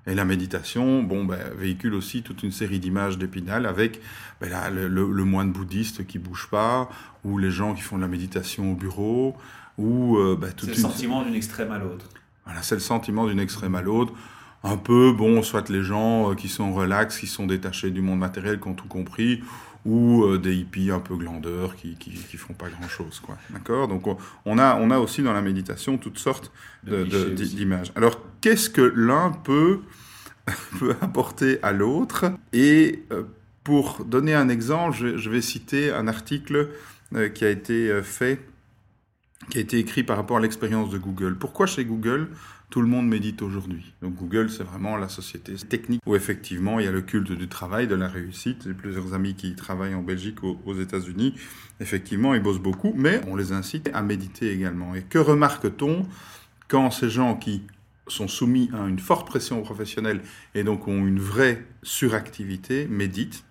Et 0.09 0.15
la 0.15 0.25
méditation, 0.25 1.03
bon, 1.03 1.23
ben, 1.23 1.37
véhicule 1.55 1.93
aussi 1.93 2.23
toute 2.23 2.41
une 2.41 2.51
série 2.51 2.79
d'images 2.79 3.19
d'épinal 3.19 3.67
avec 3.67 4.01
ben, 4.41 4.49
le, 4.73 4.87
le, 4.87 5.23
moine 5.23 5.51
bouddhiste 5.51 6.07
qui 6.07 6.17
bouge 6.17 6.47
pas, 6.49 6.89
ou 7.23 7.37
les 7.37 7.51
gens 7.51 7.75
qui 7.75 7.81
font 7.81 7.95
de 7.97 8.01
la 8.01 8.07
méditation 8.07 8.71
au 8.71 8.75
bureau, 8.75 9.37
ou 9.77 10.17
euh, 10.17 10.35
ben, 10.35 10.51
tout. 10.51 10.65
C'est 10.65 10.71
le 10.71 10.77
sentiment 10.77 11.23
d'une 11.23 11.35
extrême 11.35 11.71
à 11.71 11.77
l'autre. 11.77 12.07
Voilà, 12.45 12.63
c'est 12.63 12.75
le 12.75 12.81
sentiment 12.81 13.27
d'une 13.27 13.39
extrême 13.39 13.75
à 13.75 13.83
l'autre. 13.83 14.13
Un 14.63 14.77
peu, 14.77 15.13
bon, 15.13 15.43
soit 15.43 15.69
les 15.69 15.83
gens 15.83 16.31
euh, 16.31 16.35
qui 16.35 16.49
sont 16.49 16.73
relax, 16.73 17.19
qui 17.19 17.27
sont 17.27 17.45
détachés 17.45 17.91
du 17.91 18.01
monde 18.01 18.19
matériel, 18.19 18.59
qui 18.59 18.67
ont 18.67 18.73
tout 18.73 18.87
compris, 18.87 19.43
ou 19.85 20.23
euh, 20.23 20.37
des 20.37 20.55
hippies 20.55 20.91
un 20.91 20.99
peu 20.99 21.15
glandeurs 21.15 21.75
qui, 21.75 21.95
qui, 21.95 22.11
qui 22.11 22.37
font 22.37 22.53
pas 22.53 22.69
grand 22.69 22.87
chose, 22.87 23.19
quoi. 23.19 23.37
D'accord? 23.49 23.87
Donc, 23.87 24.05
on 24.45 24.57
a, 24.57 24.75
on 24.75 24.91
a 24.91 24.99
aussi 24.99 25.23
dans 25.23 25.33
la 25.33 25.41
méditation 25.41 25.97
toutes 25.97 26.19
sortes 26.19 26.51
d'images. 26.83 27.91
Alors, 27.95 28.19
qu'est-ce 28.41 28.69
que 28.69 28.81
l'un 28.81 29.31
peut, 29.31 29.79
peut 30.79 30.95
apporter 31.01 31.59
à 31.63 31.71
l'autre? 31.71 32.25
Et 32.53 33.03
euh, 33.11 33.23
pour 33.63 34.03
donner 34.03 34.33
un 34.33 34.49
exemple, 34.49 34.97
je, 34.97 35.29
vais 35.29 35.41
citer 35.41 35.91
un 35.91 36.07
article 36.07 36.69
euh, 37.15 37.29
qui 37.29 37.45
a 37.45 37.49
été 37.49 38.01
fait, 38.03 38.39
qui 39.49 39.57
a 39.57 39.61
été 39.61 39.77
écrit 39.79 40.03
par 40.03 40.17
rapport 40.17 40.37
à 40.37 40.39
l'expérience 40.39 40.89
de 40.89 40.97
Google. 40.97 41.37
Pourquoi 41.37 41.65
chez 41.65 41.85
Google 41.85 42.29
tout 42.69 42.81
le 42.81 42.87
monde 42.87 43.07
médite 43.07 43.41
aujourd'hui? 43.41 43.93
Donc 44.01 44.15
Google, 44.15 44.49
c'est 44.49 44.63
vraiment 44.63 44.95
la 44.95 45.09
société 45.09 45.53
technique 45.55 46.01
où 46.05 46.15
effectivement 46.15 46.79
il 46.79 46.85
y 46.85 46.87
a 46.87 46.91
le 46.91 47.01
culte 47.01 47.31
du 47.31 47.47
travail, 47.47 47.87
de 47.87 47.95
la 47.95 48.07
réussite. 48.07 48.63
J'ai 48.65 48.73
plusieurs 48.73 49.13
amis 49.13 49.33
qui 49.33 49.55
travaillent 49.55 49.95
en 49.95 50.03
Belgique, 50.03 50.43
aux, 50.43 50.59
aux 50.65 50.75
États-Unis. 50.75 51.33
Effectivement, 51.79 52.33
ils 52.33 52.41
bossent 52.41 52.59
beaucoup, 52.59 52.93
mais 52.95 53.21
on 53.27 53.35
les 53.35 53.51
incite 53.51 53.89
à 53.93 54.01
méditer 54.01 54.51
également. 54.53 54.95
Et 54.95 55.01
que 55.01 55.17
remarque-t-on 55.17 56.05
quand 56.67 56.91
ces 56.91 57.09
gens 57.09 57.35
qui 57.35 57.63
sont 58.07 58.27
soumis 58.27 58.69
à 58.73 58.87
une 58.87 58.99
forte 58.99 59.27
pression 59.27 59.61
professionnelle 59.61 60.21
et 60.55 60.63
donc 60.63 60.87
ont 60.87 61.05
une 61.05 61.19
vraie 61.19 61.65
suractivité 61.83 62.87
méditent? 62.87 63.43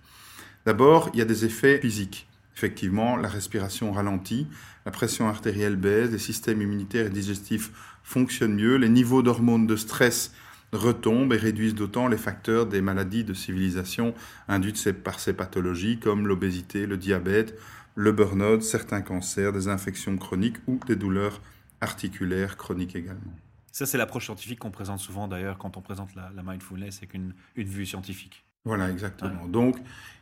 D'abord, 0.67 1.11
il 1.15 1.19
y 1.19 1.23
a 1.23 1.25
des 1.25 1.45
effets 1.45 1.81
physiques. 1.81 2.29
Effectivement, 2.59 3.17
la 3.17 3.29
respiration 3.29 3.93
ralentit, 3.93 4.49
la 4.85 4.91
pression 4.91 5.29
artérielle 5.29 5.77
baisse, 5.77 6.11
les 6.11 6.19
systèmes 6.19 6.61
immunitaires 6.61 7.07
et 7.07 7.11
digestifs 7.11 7.71
fonctionnent 8.03 8.57
mieux, 8.57 8.75
les 8.75 8.89
niveaux 8.89 9.23
d'hormones 9.23 9.69
de 9.69 9.77
stress 9.77 10.35
retombent 10.73 11.33
et 11.33 11.37
réduisent 11.37 11.77
d'autant 11.77 12.09
les 12.09 12.17
facteurs 12.17 12.67
des 12.67 12.81
maladies 12.81 13.23
de 13.23 13.33
civilisation 13.33 14.13
induites 14.49 14.91
par 14.91 15.21
ces 15.21 15.35
pathologies 15.35 16.01
comme 16.01 16.27
l'obésité, 16.27 16.87
le 16.87 16.97
diabète, 16.97 17.57
le 17.95 18.11
burn-out, 18.11 18.65
certains 18.65 19.03
cancers, 19.03 19.53
des 19.53 19.69
infections 19.69 20.19
chroniques 20.19 20.57
ou 20.67 20.81
des 20.85 20.97
douleurs 20.97 21.41
articulaires 21.81 22.57
chroniques 22.57 22.97
également. 22.97 23.37
Ça, 23.71 23.87
c'est 23.87 23.99
l'approche 23.99 24.25
scientifique 24.25 24.59
qu'on 24.59 24.73
présente 24.73 24.99
souvent 24.99 25.29
d'ailleurs 25.29 25.59
quand 25.59 25.77
on 25.77 25.81
présente 25.81 26.13
la, 26.17 26.43
mindfulness 26.43 26.97
avec 26.97 27.15
une, 27.15 27.35
une, 27.55 27.69
vue 27.69 27.87
scientifique. 27.87 28.45
Voilà, 28.69 28.91
exactement. 28.91 29.47
Donc, 29.47 29.79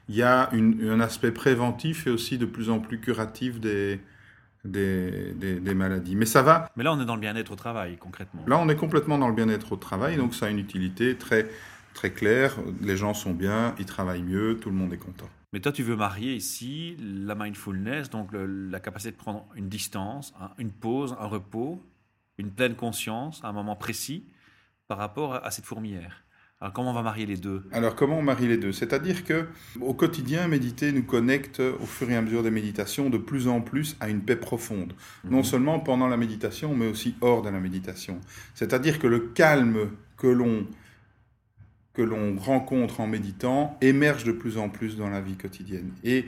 il 0.08 0.14
y 0.14 0.22
a 0.22 0.48
un 0.52 1.00
aspect 1.00 1.32
préventif 1.32 2.06
et 2.06 2.10
aussi 2.10 2.38
de 2.38 2.46
plus 2.46 2.70
en 2.70 2.78
plus 2.78 3.00
curatif 3.00 3.58
des, 3.58 4.00
des, 4.64 5.32
des, 5.34 5.74
maladies. 5.74 6.14
Mais 6.14 6.26
ça 6.26 6.42
va. 6.42 6.70
Mais 6.76 6.84
là, 6.84 6.92
on 6.92 7.00
est 7.00 7.04
dans 7.04 7.16
le 7.16 7.20
bien-être 7.20 7.50
au 7.50 7.56
travail, 7.56 7.96
concrètement. 7.96 8.44
Là, 8.46 8.56
on 8.58 8.68
est 8.68 8.76
complètement 8.76 9.18
dans 9.18 9.26
le 9.26 9.34
bien-être 9.34 9.72
au 9.72 9.76
travail, 9.76 10.16
donc 10.16 10.32
ça 10.32 10.46
a 10.46 10.50
une 10.50 10.60
utilité 10.60 11.16
très, 11.16 11.48
très 11.92 12.12
claire. 12.12 12.54
Les 12.82 12.96
gens 12.96 13.14
sont 13.14 13.32
bien, 13.32 13.74
ils 13.80 13.84
travaillent 13.84 14.22
mieux, 14.22 14.58
tout 14.60 14.70
le 14.70 14.76
monde 14.76 14.92
est 14.92 14.98
content. 14.98 15.28
Mais 15.52 15.58
toi, 15.58 15.72
tu 15.72 15.82
veux 15.82 15.96
marier 15.96 16.36
ici 16.36 16.96
la 17.00 17.34
mindfulness, 17.34 18.10
donc 18.10 18.28
la 18.32 18.78
capacité 18.78 19.10
de 19.10 19.16
prendre 19.16 19.44
une 19.56 19.68
distance, 19.68 20.34
une 20.58 20.70
pause, 20.70 21.16
un 21.18 21.26
repos, 21.26 21.82
une 22.38 22.52
pleine 22.52 22.76
conscience 22.76 23.42
à 23.42 23.48
un 23.48 23.52
moment 23.52 23.74
précis 23.74 24.24
par 24.86 24.98
rapport 24.98 25.34
à 25.34 25.50
cette 25.50 25.64
fourmilière. 25.64 26.22
Alors 26.60 26.72
comment 26.72 26.90
on 26.92 26.94
va 26.94 27.02
marier 27.02 27.26
les 27.26 27.36
deux? 27.36 27.64
Alors 27.70 27.94
comment 27.94 28.18
on 28.18 28.22
marie 28.22 28.48
les 28.48 28.56
deux? 28.56 28.72
C'est-à-dire 28.72 29.24
que 29.24 29.46
au 29.80 29.92
quotidien, 29.92 30.48
méditer 30.48 30.90
nous 30.90 31.02
connecte 31.02 31.60
au 31.60 31.84
fur 31.84 32.10
et 32.10 32.16
à 32.16 32.22
mesure 32.22 32.42
des 32.42 32.50
méditations 32.50 33.10
de 33.10 33.18
plus 33.18 33.46
en 33.46 33.60
plus 33.60 33.96
à 34.00 34.08
une 34.08 34.22
paix 34.22 34.36
profonde. 34.36 34.94
Non 35.24 35.38
mhm. 35.38 35.44
seulement 35.44 35.80
pendant 35.80 36.08
la 36.08 36.16
méditation, 36.16 36.74
mais 36.74 36.86
aussi 36.86 37.14
hors 37.20 37.42
de 37.42 37.50
la 37.50 37.60
méditation. 37.60 38.20
C'est-à-dire 38.54 38.98
que 38.98 39.06
le 39.06 39.18
calme 39.18 39.90
que 40.16 40.28
l'on 40.28 40.66
que 41.92 42.02
l'on 42.02 42.36
rencontre 42.36 43.00
en 43.00 43.06
méditant 43.06 43.76
émerge 43.82 44.24
de 44.24 44.32
plus 44.32 44.56
en 44.56 44.68
plus 44.68 44.96
dans 44.96 45.08
la 45.08 45.20
vie 45.20 45.36
quotidienne. 45.36 45.92
Et 46.04 46.26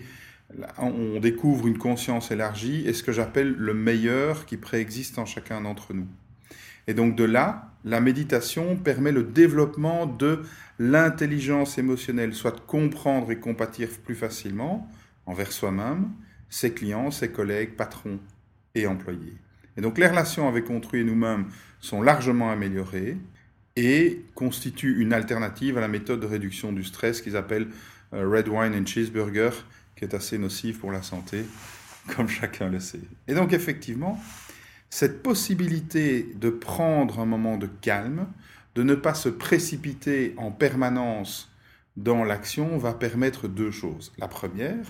on 0.78 1.20
découvre 1.20 1.66
une 1.66 1.76
conscience 1.76 2.30
élargie 2.30 2.86
et 2.86 2.94
ce 2.94 3.02
que 3.02 3.12
j'appelle 3.12 3.54
le 3.54 3.74
meilleur 3.74 4.46
qui 4.46 4.56
préexiste 4.56 5.18
en 5.18 5.26
chacun 5.26 5.60
d'entre 5.60 5.92
nous. 5.92 6.06
Et 6.86 6.94
donc 6.94 7.16
de 7.16 7.24
là, 7.24 7.67
la 7.84 8.00
méditation 8.00 8.76
permet 8.76 9.12
le 9.12 9.22
développement 9.22 10.06
de 10.06 10.42
l'intelligence 10.78 11.78
émotionnelle, 11.78 12.34
soit 12.34 12.52
de 12.52 12.60
comprendre 12.60 13.30
et 13.30 13.38
compatir 13.38 13.88
plus 14.04 14.14
facilement 14.14 14.88
envers 15.26 15.52
soi-même, 15.52 16.10
ses 16.48 16.72
clients, 16.72 17.10
ses 17.10 17.30
collègues, 17.30 17.76
patrons 17.76 18.18
et 18.74 18.86
employés. 18.86 19.36
Et 19.76 19.80
donc 19.80 19.98
les 19.98 20.06
relations 20.06 20.48
avec 20.48 20.70
autrui 20.70 21.00
et 21.00 21.04
nous-mêmes 21.04 21.46
sont 21.80 22.02
largement 22.02 22.50
améliorées 22.50 23.16
et 23.76 24.24
constituent 24.34 25.00
une 25.00 25.12
alternative 25.12 25.78
à 25.78 25.80
la 25.80 25.88
méthode 25.88 26.20
de 26.20 26.26
réduction 26.26 26.72
du 26.72 26.82
stress 26.82 27.20
qu'ils 27.20 27.36
appellent 27.36 27.68
euh, 28.12 28.28
Red 28.28 28.48
Wine 28.48 28.74
and 28.74 28.86
Cheeseburger, 28.86 29.50
qui 29.94 30.04
est 30.04 30.14
assez 30.14 30.36
nocive 30.38 30.78
pour 30.78 30.90
la 30.90 31.02
santé, 31.02 31.44
comme 32.16 32.28
chacun 32.28 32.68
le 32.70 32.80
sait. 32.80 33.00
Et 33.28 33.34
donc 33.34 33.52
effectivement, 33.52 34.20
cette 34.90 35.22
possibilité 35.22 36.34
de 36.34 36.50
prendre 36.50 37.20
un 37.20 37.26
moment 37.26 37.56
de 37.56 37.66
calme, 37.66 38.26
de 38.74 38.82
ne 38.82 38.94
pas 38.94 39.14
se 39.14 39.28
précipiter 39.28 40.34
en 40.36 40.50
permanence 40.50 41.52
dans 41.96 42.24
l'action 42.24 42.78
va 42.78 42.94
permettre 42.94 43.48
deux 43.48 43.70
choses. 43.70 44.12
La 44.18 44.28
première, 44.28 44.86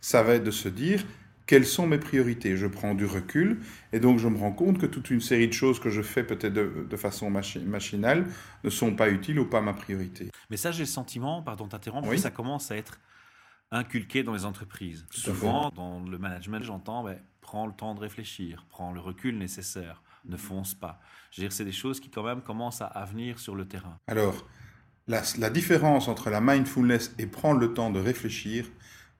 ça 0.00 0.22
va 0.22 0.34
être 0.34 0.44
de 0.44 0.50
se 0.50 0.68
dire 0.68 1.04
quelles 1.46 1.66
sont 1.66 1.86
mes 1.86 1.98
priorités? 1.98 2.56
Je 2.56 2.66
prends 2.66 2.94
du 2.94 3.04
recul 3.04 3.60
et 3.92 4.00
donc 4.00 4.18
je 4.18 4.26
me 4.26 4.36
rends 4.36 4.52
compte 4.52 4.78
que 4.78 4.86
toute 4.86 5.10
une 5.10 5.20
série 5.20 5.46
de 5.46 5.52
choses 5.52 5.78
que 5.78 5.90
je 5.90 6.02
fais 6.02 6.24
peut-être 6.24 6.52
de, 6.52 6.96
façon 6.96 7.30
machinale 7.30 8.26
ne 8.64 8.70
sont 8.70 8.96
pas 8.96 9.10
utiles 9.10 9.38
ou 9.38 9.44
pas 9.44 9.60
ma 9.60 9.72
priorité. 9.72 10.30
Mais 10.50 10.56
ça, 10.56 10.72
j'ai 10.72 10.82
le 10.82 10.86
sentiment, 10.86 11.42
pardon 11.42 11.68
t'interrompre, 11.68 12.10
que 12.10 12.16
ça 12.16 12.30
commence 12.30 12.70
à 12.72 12.76
être 12.76 12.98
inculqué 13.70 14.22
dans 14.22 14.32
les 14.32 14.44
entreprises. 14.44 15.06
Souvent, 15.10 15.70
dans 15.70 16.00
le 16.00 16.18
management, 16.18 16.62
j'entends, 16.62 17.02
ben, 17.04 17.18
prends 17.40 17.66
le 17.66 17.72
temps 17.72 17.94
de 17.94 18.00
réfléchir, 18.00 18.64
prends 18.68 18.92
le 18.92 19.00
recul 19.00 19.38
nécessaire, 19.38 20.02
ne 20.24 20.36
fonce 20.36 20.74
pas. 20.74 21.00
Je 21.30 21.40
veux 21.40 21.48
dire, 21.48 21.52
c'est 21.52 21.64
des 21.64 21.72
choses 21.72 22.00
qui 22.00 22.10
quand 22.10 22.22
même 22.22 22.42
commencent 22.42 22.82
à, 22.82 23.04
venir 23.04 23.38
sur 23.38 23.54
le 23.54 23.66
terrain. 23.66 23.98
Alors, 24.06 24.46
la, 25.08 25.22
la, 25.38 25.50
différence 25.50 26.08
entre 26.08 26.30
la 26.30 26.40
mindfulness 26.40 27.14
et 27.18 27.26
prendre 27.26 27.60
le 27.60 27.74
temps 27.74 27.90
de 27.90 28.00
réfléchir, 28.00 28.66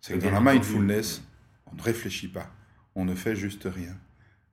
c'est 0.00 0.18
que 0.18 0.24
dans 0.24 0.30
la 0.30 0.40
mindfulness, 0.40 1.22
on 1.66 1.76
ne 1.76 1.82
réfléchit 1.82 2.28
pas, 2.28 2.50
on 2.94 3.04
ne 3.04 3.14
fait 3.14 3.36
juste 3.36 3.68
rien. 3.72 3.96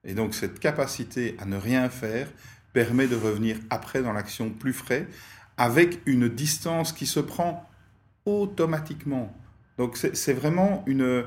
Et 0.04 0.14
donc 0.14 0.34
cette 0.34 0.60
capacité 0.60 1.36
à 1.40 1.46
ne 1.46 1.58
rien 1.58 1.90
faire 1.90 2.28
permet 2.74 3.08
de 3.08 3.16
revenir 3.16 3.58
après 3.70 4.02
dans 4.02 4.14
l'action 4.14 4.50
plus 4.50 4.74
frais, 4.74 5.08
avec 5.58 6.02
une 6.06 6.28
distance 6.28 6.92
qui 6.92 7.06
se 7.06 7.20
prend 7.20 7.70
automatiquement. 8.26 9.34
Donc 9.78 9.98
c'est 9.98 10.34
vraiment 10.34 10.84
une... 10.88 11.26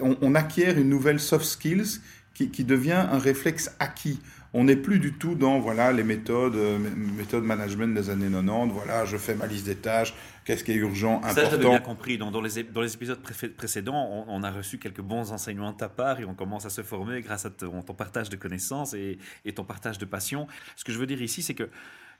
On, 0.00 0.34
acquiert 0.34 0.78
une 0.78 0.90
nouvelle 0.90 1.18
soft 1.18 1.46
skills 1.46 2.00
qui, 2.34 2.50
qui 2.50 2.64
devient 2.64 3.06
un 3.10 3.18
réflexe 3.18 3.74
acquis. 3.78 4.20
On 4.52 4.64
n'est 4.64 4.76
plus 4.76 4.98
du 4.98 5.12
tout 5.12 5.36
dans 5.36 5.60
voilà 5.60 5.92
les 5.92 6.02
méthodes, 6.02 6.56
euh, 6.56 6.76
méthodes 7.16 7.44
management 7.44 7.94
des 7.94 8.10
années 8.10 8.28
90. 8.28 8.72
Voilà, 8.74 9.04
je 9.04 9.16
fais 9.16 9.34
ma 9.36 9.46
liste 9.46 9.66
des 9.66 9.76
tâches, 9.76 10.12
qu'est-ce 10.44 10.64
qui 10.64 10.72
est 10.72 10.76
urgent, 10.76 11.18
important. 11.18 11.34
Ça, 11.34 11.50
j'avais 11.50 11.68
bien 11.68 11.78
compris. 11.78 12.18
Dans, 12.18 12.32
dans, 12.32 12.40
les, 12.40 12.64
dans 12.64 12.80
les 12.80 12.92
épisodes 12.92 13.20
précédents, 13.56 14.24
on, 14.26 14.42
a 14.42 14.50
reçu 14.50 14.78
quelques 14.78 15.02
bons 15.02 15.30
enseignements 15.30 15.72
de 15.72 15.76
ta 15.76 15.88
part 15.88 16.18
et 16.18 16.24
on 16.24 16.34
commence 16.34 16.66
à 16.66 16.70
se 16.70 16.82
former 16.82 17.20
grâce 17.20 17.46
à 17.46 17.50
ton, 17.50 17.82
partage 17.82 18.28
de 18.28 18.36
connaissances 18.36 18.92
et, 18.92 19.18
et 19.44 19.52
ton 19.52 19.64
partage 19.64 19.98
de 19.98 20.04
passion. 20.04 20.48
Ce 20.74 20.84
que 20.84 20.92
je 20.92 20.98
veux 20.98 21.06
dire 21.06 21.22
ici, 21.22 21.42
c'est 21.42 21.54
que 21.54 21.68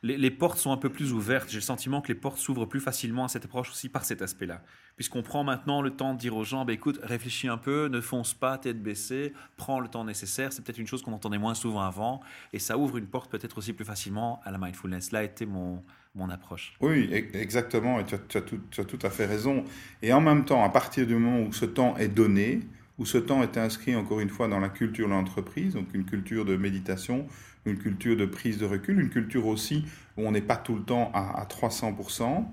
les, 0.03 0.31
portes 0.31 0.59
sont 0.59 0.73
un 0.73 0.77
peu 0.77 0.89
plus 0.89 1.13
ouvertes. 1.13 1.51
J'ai 1.51 1.59
le 1.59 1.63
sentiment 1.63 2.01
que 2.01 2.09
les 2.09 2.15
portes 2.15 2.39
s'ouvrent 2.39 2.67
plus 2.67 2.81
facilement 2.81 3.25
à 3.25 3.29
cette 3.29 3.45
approche 3.45 3.71
aussi 3.71 3.89
par 3.89 4.05
cet 4.05 4.23
aspect-là. 4.23 4.63
Puisqu'on 4.97 5.23
prend 5.23 5.45
maintenant 5.45 5.83
le 5.83 5.91
temps 5.91 6.15
de 6.15 6.19
dire 6.19 6.37
aux 6.37 6.45
gens, 6.45 6.65
bah, 6.65 6.73
écoute, 6.73 6.99
réfléchis 7.03 7.49
un 7.49 7.59
peu, 7.59 7.89
ne 7.89 8.01
fonce 8.01 8.33
pas, 8.33 8.57
tête 8.57 8.83
baissée, 8.83 9.35
prends 9.57 9.79
le 9.79 9.89
temps 9.89 10.05
nécessaire. 10.05 10.53
C'est 10.53 10.65
peut-être 10.65 10.79
une 10.79 10.87
chose 10.87 11.03
qu'on 11.03 11.13
entendait 11.13 11.39
moins 11.39 11.55
souvent 11.55 11.83
avant. 11.83 12.21
Et 12.53 12.59
ça 12.59 12.79
ouvre 12.79 12.97
une 12.97 13.07
porte 13.07 13.31
peut-être 13.31 13.59
aussi 13.59 13.73
plus 13.73 13.85
facilement 13.85 14.41
à 14.45 14.51
la 14.51 14.59
mindfulness. 14.59 15.13
Là 15.13 15.19
a 15.19 15.23
été 15.23 15.45
mon, 15.45 15.83
mon 16.15 16.31
approche. 16.31 16.75
Oui, 16.81 17.09
e-, 17.13 17.37
exactement. 17.37 18.01
Et 18.01 18.05
tu 18.05 18.15
as 18.15 18.85
tout 18.85 18.99
à 19.03 19.11
fait 19.11 19.27
raison. 19.27 19.65
Et 20.01 20.13
en 20.15 20.21
même 20.23 20.47
temps, 20.47 20.65
à 20.65 20.71
partir 20.71 21.07
du 21.07 21.15
moment 21.15 21.47
où 21.47 21.53
ce 21.53 21.67
temps 21.67 21.97
est 21.99 22.09
donné, 22.09 22.61
où 23.01 23.07
ce 23.07 23.19
temps 23.19 23.43
est 23.43 23.57
inscrit 23.57 23.97
encore 23.97 24.21
une 24.21 24.29
fois 24.29 24.47
dans 24.47 24.61
la 24.61 24.69
culture 24.69 25.09
de 25.09 25.13
l'entreprise, 25.13 25.73
donc 25.73 25.89
une 25.95 26.05
culture 26.05 26.45
de 26.45 26.55
méditation, 26.55 27.27
une 27.65 27.79
culture 27.79 28.15
de 28.15 28.27
prise 28.27 28.59
de 28.59 28.67
recul, 28.67 29.01
une 29.01 29.09
culture 29.09 29.47
aussi 29.47 29.87
où 30.19 30.27
on 30.27 30.33
n'est 30.33 30.43
pas 30.43 30.57
tout 30.57 30.77
le 30.77 30.83
temps 30.83 31.11
à, 31.15 31.47
300%, 31.47 32.45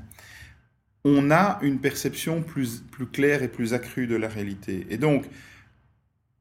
on 1.03 1.31
a 1.31 1.59
une 1.61 1.79
perception 1.79 2.41
plus, 2.41 2.81
plus 2.91 3.07
claire 3.07 3.43
et 3.43 3.49
plus 3.49 3.73
accrue 3.73 4.07
de 4.07 4.15
la 4.15 4.29
réalité. 4.29 4.87
Et 4.89 4.97
donc, 4.97 5.25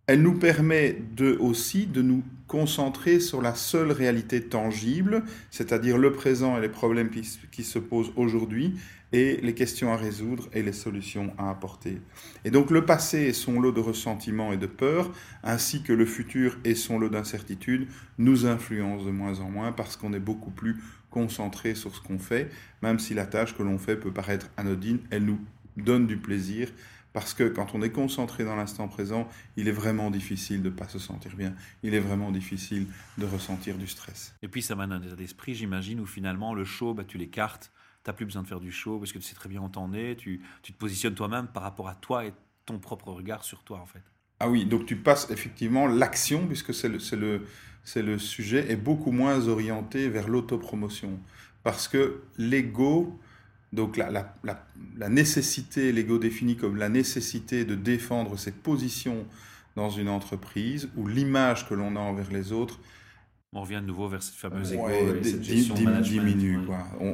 elle 0.07 0.23
nous 0.23 0.35
permet 0.35 1.03
de, 1.17 1.37
aussi 1.41 1.87
de 1.87 2.01
nous 2.01 2.23
concentrer 2.47 3.19
sur 3.19 3.43
la 3.43 3.57
seule 3.57 3.91
réalité 3.91 4.41
tangible, 4.41 5.25
c'est-à-dire 5.51 5.99
le 5.99 6.13
présent 6.13 6.57
et 6.57 6.61
les 6.61 6.69
problèmes 6.69 7.11
qui, 7.11 7.65
se 7.65 7.79
posent 7.81 8.13
aujourd'hui, 8.15 8.77
et 9.13 9.39
les 9.43 9.55
questions 9.55 9.93
à 9.93 9.97
résoudre 9.97 10.49
et 10.53 10.63
les 10.63 10.73
solutions 10.73 11.33
à 11.39 11.51
apporter. 11.51 12.01
Et 12.45 12.51
donc 12.51 12.71
le 12.71 12.85
passé 12.85 13.23
et 13.23 13.33
son 13.33 13.61
lot 13.61 13.73
de 13.73 13.81
ressentiments 13.81 14.53
et 14.53 14.57
de 14.57 14.67
peur, 14.67 15.11
ainsi 15.43 15.83
que 15.83 15.93
le 15.93 16.07
futur 16.07 16.59
et 16.65 16.75
son 16.75 16.99
lot 16.99 17.09
d'incertitudes, 17.09 17.89
nous 18.19 18.47
influencent 18.47 19.05
de 19.05 19.11
moins 19.11 19.41
en 19.41 19.51
moins 19.51 19.73
parce 19.73 19.97
qu'on 19.97 20.13
est 20.13 20.21
beaucoup 20.21 20.51
plus 20.51 20.77
concentré 21.11 21.75
sur 21.75 21.95
ce 21.95 22.01
qu'on 22.01 22.19
fait, 22.19 22.51
même 22.83 22.99
si 22.99 23.15
la 23.15 23.27
tâche 23.27 23.57
que 23.57 23.63
l'on 23.63 23.79
fait 23.79 23.97
peut 23.97 24.13
paraître 24.13 24.51
anodine, 24.57 24.99
elle 25.11 25.25
nous 25.25 25.41
donne 25.77 26.07
du 26.07 26.17
plaisir 26.17 26.69
parce 27.17 27.33
que 27.33 27.45
quand 27.45 27.75
on 27.75 27.81
est 27.81 27.93
concentré 27.93 28.45
dans 28.45 28.57
l'instant 28.57 28.89
présent, 28.89 29.27
il 29.57 29.69
est 29.69 29.73
vraiment 29.73 30.11
difficile 30.11 30.61
de 30.63 30.69
ne 30.69 30.75
pas 30.75 30.87
se 30.87 30.99
sentir 30.99 31.35
bien. 31.35 31.55
Il 31.83 31.95
est 31.95 31.99
vraiment 31.99 32.31
difficile 32.31 32.89
de 33.17 33.25
ressentir 33.25 33.79
du 33.79 33.87
stress. 33.87 34.35
Et 34.43 34.49
puis 34.49 34.61
ça 34.61 34.77
mène 34.77 34.93
un 34.93 35.01
état 35.01 35.17
d'esprit, 35.17 35.55
j'imagine, 35.55 35.99
où 35.99 36.05
finalement 36.05 36.53
le 36.53 36.67
show, 36.67 36.93
bah, 36.93 37.05
tu 37.09 37.17
l'écartes. 37.17 37.73
Tu 38.05 38.11
n'as 38.11 38.13
plus 38.13 38.27
besoin 38.27 38.43
de 38.43 38.47
faire 38.47 38.61
du 38.61 38.71
show 38.71 38.99
parce 38.99 39.15
que 39.15 39.19
tu 39.19 39.25
sais 39.25 39.35
très 39.35 39.49
bien 39.49 39.63
où 39.63 39.69
t'en 39.71 39.95
es. 39.95 40.15
Tu, 40.15 40.43
tu 40.61 40.75
te 40.75 40.79
positionnes 40.79 41.15
toi-même 41.15 41.47
par 41.47 41.63
rapport 41.63 41.89
à 41.89 41.95
toi 41.95 42.27
et 42.27 42.35
ton 42.67 42.79
propre 42.79 43.09
regard 43.09 43.45
sur 43.45 43.65
toi, 43.65 43.79
en 43.79 43.87
fait. 43.87 44.03
Ah 44.39 44.51
oui, 44.51 44.67
donc 44.67 44.85
tu 44.85 44.97
passes 44.97 45.31
effectivement 45.31 45.87
l'action, 45.87 46.47
puisque 46.47 46.75
c'est 46.75 46.91
le, 46.91 46.99
le, 47.17 48.03
le 48.03 48.19
sujet, 48.19 48.71
est 48.71 48.77
beaucoup 48.77 49.11
moins 49.11 49.49
orienté 49.49 50.11
vers 50.11 50.29
l'autopromotion. 50.29 51.19
Parce 51.63 51.89
que 51.89 52.25
l'ego 52.37 53.19
donc 53.77 53.99
la, 53.99 54.11
la, 54.11 54.35
la, 54.97 55.09
nécessité, 55.09 55.93
l'ego 55.93 56.19
défini 56.19 56.57
comme 56.57 56.77
la 56.77 56.89
nécessité 56.89 57.65
de 57.65 57.75
défendre 57.75 58.37
ses 58.37 58.51
positions 58.51 59.27
dans 59.77 59.91
une 59.91 60.09
entreprise 60.09 60.89
ou 60.97 61.07
l'image 61.07 61.69
que 61.69 61.75
l'on 61.75 61.95
a 61.95 62.01
envers 62.01 62.31
les 62.33 62.53
autres. 62.53 62.81
On 63.53 63.61
revient 63.61 63.81
de 63.83 63.87
nouveau 63.87 64.09
vers 64.09 64.23
cette 64.23 64.35
fameuse 64.35 64.73
ego 64.73 64.89
diminue. 66.01 66.59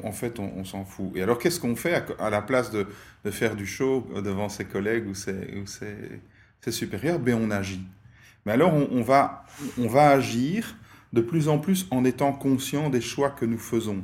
en 0.04 0.12
fait, 0.12 0.38
on, 0.38 0.64
s'en 0.64 0.84
fout. 0.84 1.10
Et 1.16 1.22
alors, 1.22 1.38
qu'est-ce 1.38 1.60
qu'on 1.60 1.76
fait 1.76 2.04
à, 2.18 2.30
la 2.30 2.40
place 2.40 2.70
de, 2.70 2.86
de, 3.24 3.30
faire 3.30 3.54
du 3.54 3.66
show 3.66 4.08
devant 4.24 4.48
ses 4.48 4.64
collègues 4.64 5.06
ou 5.08 5.14
ses, 5.14 5.64
ses, 6.60 6.72
supérieurs? 6.72 7.18
Ben, 7.18 7.34
on 7.34 7.50
agit. 7.50 7.82
Mais 8.46 8.52
alors, 8.52 8.72
on, 8.72 8.88
on, 8.92 9.02
va, 9.02 9.44
on 9.78 9.88
va 9.88 10.10
agir 10.10 10.76
de 11.12 11.20
plus 11.20 11.48
en 11.48 11.58
plus 11.58 11.86
en 11.90 12.04
étant 12.04 12.32
conscient 12.32 12.88
des 12.88 13.00
choix 13.00 13.30
que 13.30 13.44
nous 13.44 13.58
faisons. 13.58 14.02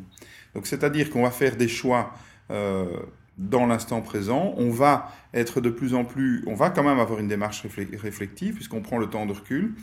Donc, 0.55 0.67
c'est-à-dire 0.67 1.11
qu'on 1.11 1.23
va 1.23 1.31
faire 1.31 1.57
des 1.57 1.69
choix 1.69 2.13
dans 2.49 3.67
l'instant 3.67 4.01
présent. 4.01 4.53
On 4.57 4.71
va 4.71 5.13
être 5.33 5.61
de 5.61 5.71
plus 5.71 5.95
en 5.95 6.05
plus, 6.05 6.43
on 6.47 6.55
va 6.55 6.71
quand 6.71 6.83
même 6.83 6.99
avoir 6.99 7.21
une 7.21 7.29
démarche 7.29 7.65
réflective 7.67 8.55
puisqu'on 8.55 8.83
prend 8.83 8.99
le 8.99 9.07
temps 9.07 9.27
de 9.27 9.33
recul. 9.33 9.75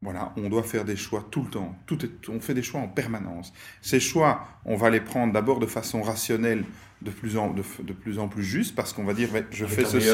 Voilà, 0.00 0.32
on 0.36 0.48
doit 0.48 0.62
faire 0.62 0.84
des 0.84 0.94
choix 0.94 1.26
tout 1.28 1.42
le 1.42 1.50
temps. 1.50 1.76
Tout 1.86 2.04
est, 2.04 2.28
on 2.28 2.38
fait 2.38 2.54
des 2.54 2.62
choix 2.62 2.80
en 2.80 2.86
permanence. 2.86 3.52
Ces 3.82 3.98
choix, 3.98 4.46
on 4.64 4.76
va 4.76 4.90
les 4.90 5.00
prendre 5.00 5.32
d'abord 5.32 5.58
de 5.58 5.66
façon 5.66 6.02
rationnelle, 6.02 6.64
de 7.02 7.10
plus 7.10 7.36
en, 7.36 7.52
de, 7.52 7.62
plus, 7.92 8.20
en 8.20 8.28
plus 8.28 8.44
juste, 8.44 8.76
parce 8.76 8.92
qu'on 8.92 9.02
va 9.02 9.12
dire, 9.12 9.28
je 9.50 9.66
fais 9.66 9.84
ceci. 9.84 10.08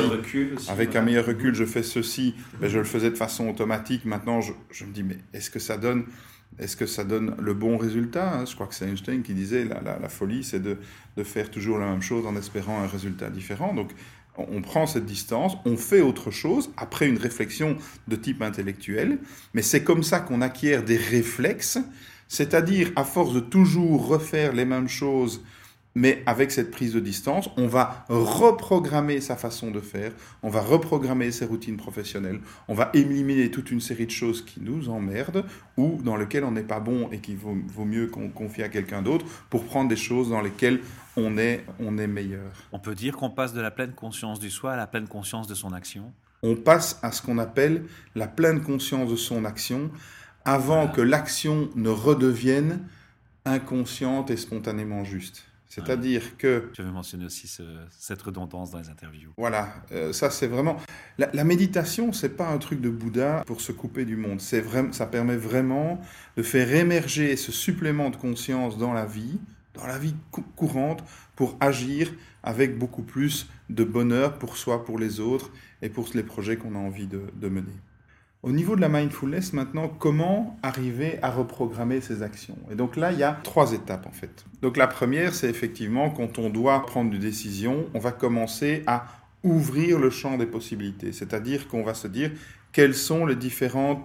avec 0.71 0.97
un 0.97 1.03
meilleur 1.03 1.27
recul, 1.27 1.55
je 1.55 1.67
fais 1.67 1.83
ceci. 1.83 2.35
Mais 2.63 2.71
je 2.71 2.79
le 2.79 2.85
faisais 2.85 3.11
de 3.11 3.17
façon 3.17 3.47
automatique. 3.51 4.07
Maintenant, 4.07 4.41
je, 4.41 4.55
je 4.71 4.87
me 4.87 4.91
dis, 4.91 5.03
mais 5.03 5.19
est-ce 5.35 5.51
que 5.51 5.59
ça 5.59 5.77
donne 5.77 6.07
est-ce 6.59 6.77
que 6.77 6.87
ça 6.87 7.05
donne 7.05 7.35
le 7.41 7.55
bon 7.55 7.77
résultat 7.77 8.35
hein? 8.35 8.45
Je 8.45 8.55
crois 8.55 8.67
que 8.67 8.75
c'est 8.75 8.87
Einstein 8.87 9.23
qui 9.23 9.35
disait 9.35 9.65
la, 9.65 10.09
folie, 10.09 10.45
c'est 10.45 10.61
de, 10.61 10.77
faire 11.23 11.51
toujours 11.51 11.79
la 11.79 11.87
même 11.87 12.03
chose 12.03 12.27
en 12.27 12.37
espérant 12.37 12.81
un 12.81 12.87
résultat 12.87 13.31
différent. 13.31 13.75
Donc, 13.75 13.91
on 14.37 14.63
prend 14.63 14.87
cette 14.87 15.07
distance, 15.07 15.57
on 15.65 15.77
fait 15.77 16.01
autre 16.01 16.33
chose 16.33 16.71
après 16.77 17.09
une 17.09 17.19
réflexion 17.19 17.77
de 18.09 18.17
type 18.17 18.43
intellectuel, 18.43 19.19
mais 19.53 19.63
c'est 19.63 19.85
comme 19.85 20.03
ça 20.03 20.19
qu'on 20.19 20.41
acquiert 20.41 20.83
des 20.83 20.97
réflexes, 20.97 21.79
c'est-à-dire 22.27 22.91
à 22.97 23.05
force 23.05 23.33
de 23.33 23.41
toujours 23.41 24.09
refaire 24.09 24.53
les 24.53 24.65
mêmes 24.65 24.89
choses 24.89 25.45
mais 25.95 26.23
avec 26.27 26.51
cette 26.51 26.71
prise 26.71 26.93
de 26.93 27.01
distance, 27.01 27.49
on 27.57 27.67
va 27.67 28.05
reprogrammer 28.09 29.21
sa 29.21 29.37
façon 29.37 29.71
de 29.71 29.81
faire, 29.81 30.13
on 30.43 30.49
va 30.49 30.61
reprogrammer 30.61 31.31
ses 31.31 31.45
routines 31.45 31.77
professionnelles, 31.77 32.41
on 32.69 32.75
va 32.75 32.91
éliminer 32.95 33.51
toute 33.51 33.71
une 33.71 33.81
série 33.81 34.07
de 34.07 34.11
choses 34.11 34.45
qui 34.45 34.61
nous 34.61 34.89
emmerdent 34.89 35.45
ou 35.77 36.01
dans 36.03 36.17
lesquelles 36.17 36.45
on 36.45 36.51
n'est 36.51 36.63
pas 36.63 36.81
bon 36.81 37.09
et 37.13 37.19
qu'il 37.19 37.37
vaut, 37.37 37.55
mieux 37.85 38.09
qu'on 38.09 38.29
confie 38.29 38.63
à 38.63 38.69
quelqu'un 38.69 39.03
d'autre 39.03 39.27
pour 39.51 39.65
prendre 39.65 39.89
des 39.89 39.97
choses 39.97 40.31
dans 40.31 40.41
lesquelles 40.41 40.81
on 41.17 41.39
est, 41.39 41.65
on 41.79 41.97
est 41.99 42.09
meilleur. 42.09 42.53
On 42.73 42.81
peut 42.81 42.95
dire 42.95 43.17
qu'on 43.17 43.31
passe 43.31 43.53
de 43.53 43.61
la 43.61 43.71
pleine 43.71 43.93
conscience 43.93 44.41
du 44.41 44.51
soi 44.51 44.73
à 44.73 44.77
la 44.77 44.87
pleine 44.87 45.07
conscience 45.07 45.47
de 45.47 45.55
son 45.55 45.73
action? 45.73 46.13
On 46.43 46.57
passe 46.57 46.99
à 47.03 47.13
ce 47.13 47.23
qu'on 47.23 47.39
appelle 47.39 47.85
la 48.15 48.27
pleine 48.27 48.63
conscience 48.63 49.11
de 49.11 49.17
son 49.17 49.45
action 49.45 49.91
avant 50.45 50.89
que 50.89 51.01
l'action 51.01 51.71
ne 51.75 51.89
redevienne 51.89 52.81
inconsciente 53.47 54.31
et 54.31 54.37
spontanément 54.37 55.05
juste. 55.05 55.45
C'est-à-dire 55.75 56.37
que... 56.37 56.71
Je 56.77 56.83
vais 56.83 56.91
mentionner 56.91 57.25
aussi 57.25 57.51
cette 57.91 58.23
redondance 58.23 58.71
dans 58.71 58.79
les 58.79 58.89
interviews. 58.89 59.33
Voilà, 59.37 59.75
euh, 59.93 60.13
ça 60.13 60.31
c'est 60.31 60.47
vraiment... 60.47 60.77
La, 61.19 61.31
la 61.33 61.45
méditation, 61.45 62.13
c'est 62.13 62.37
pas 62.37 62.49
un 62.49 62.59
truc 62.59 62.81
de 62.81 62.91
Bouddha 62.91 63.43
pour 63.47 63.61
se 63.61 63.73
couper 63.73 64.05
du 64.05 64.17
monde. 64.17 64.41
C'est 64.41 64.61
vraiment, 64.61 64.93
ça 64.93 65.07
permet 65.07 65.37
vraiment 65.37 66.01
de 66.37 66.43
faire 66.43 66.73
émerger 66.75 67.37
ce 67.37 67.53
supplément 67.53 68.11
de 68.11 68.17
conscience 68.17 68.79
dans 68.79 68.93
la 68.93 69.07
vie, 69.07 69.39
dans 69.75 69.87
la 69.87 69.99
vie 69.99 70.15
courante, 70.57 71.03
pour 71.35 71.57
agir 71.61 72.13
avec 72.43 72.79
beaucoup 72.79 73.03
plus 73.03 73.49
de 73.71 73.85
bonheur 73.85 74.39
pour 74.39 74.57
soi, 74.57 74.85
pour 74.85 74.99
les 74.99 75.19
autres 75.21 75.51
et 75.83 75.89
pour 75.89 76.09
les 76.15 76.23
projets 76.23 76.57
qu'on 76.57 76.75
a 76.77 76.79
envie 76.79 77.07
de 77.09 77.49
mener. 77.49 77.73
Au 78.45 78.53
niveau 78.53 78.77
de 78.77 78.83
la 78.83 78.91
mindfulness, 78.91 79.55
maintenant, 79.55 79.89
comment 79.89 80.59
arriver 80.63 81.19
à 81.23 81.31
reprogrammer 81.31 82.03
ses 82.03 82.23
actions? 82.23 82.59
Et 82.71 82.75
donc 82.75 82.95
là, 82.95 83.11
il 83.11 83.19
y 83.19 83.23
a 83.23 83.41
trois 83.43 83.73
étapes 83.73 84.07
en 84.07 84.13
fait. 84.13 84.45
Donc 84.61 84.77
la 84.77 84.87
première, 84.87 85.35
c'est 85.35 85.49
effectivement 85.49 86.11
quand 86.11 86.39
on 86.39 86.51
doit 86.51 86.85
prendre 86.85 87.11
une 87.15 87.19
décision, 87.19 87.87
on 87.95 87.99
va 87.99 88.13
commencer 88.13 88.83
à 88.87 89.07
ouvrir 89.45 89.99
le 89.99 90.11
champ 90.11 90.37
des 90.37 90.45
possibilités. 90.45 91.11
C'est-à-dire 91.13 91.69
qu'on 91.69 91.83
va 91.83 91.95
se 91.95 92.07
dire 92.07 92.33
quelles 92.73 92.95
sont 92.95 93.25
les 93.25 93.35
différentes 93.35 94.05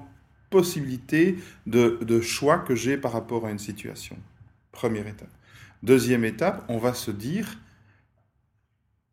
possibilités 0.49 1.37
de, 1.67 1.99
de 2.01 2.21
choix 2.21 2.59
que 2.59 2.75
j'ai 2.75 2.95
par 2.95 3.11
rapport 3.11 3.45
à 3.45 3.51
une 3.51 3.59
situation? 3.59 4.15
Première 4.71 5.07
étape. 5.07 5.27
Deuxième 5.83 6.23
étape, 6.23 6.63
on 6.69 6.77
va 6.77 6.93
se 6.93 7.11
dire, 7.11 7.57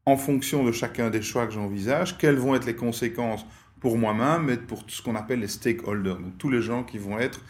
en 0.05 0.17
fonction 0.17 0.63
de 0.63 0.71
chacun 0.71 1.11
des 1.11 1.23
choix 1.23 1.49
que 1.49 1.53
j'envisage, 1.53 2.17
quelles 2.17 2.37
vont 2.37 2.55
être 2.55 2.67
les 2.67 2.77
conséquences 2.77 3.45
pour 3.87 3.99
moi-même 3.99 4.51
et 4.51 4.57
pour 4.57 4.83
ce 4.89 5.01
qu'on 5.01 5.15
appelle 5.15 5.39
les 5.39 5.47
stakeholders, 5.47 6.19
donc 6.19 6.37
tous 6.39 6.51
les 6.51 6.61
gens 6.61 6.83
qui 6.83 6.99
vont 6.99 7.21
être 7.21 7.41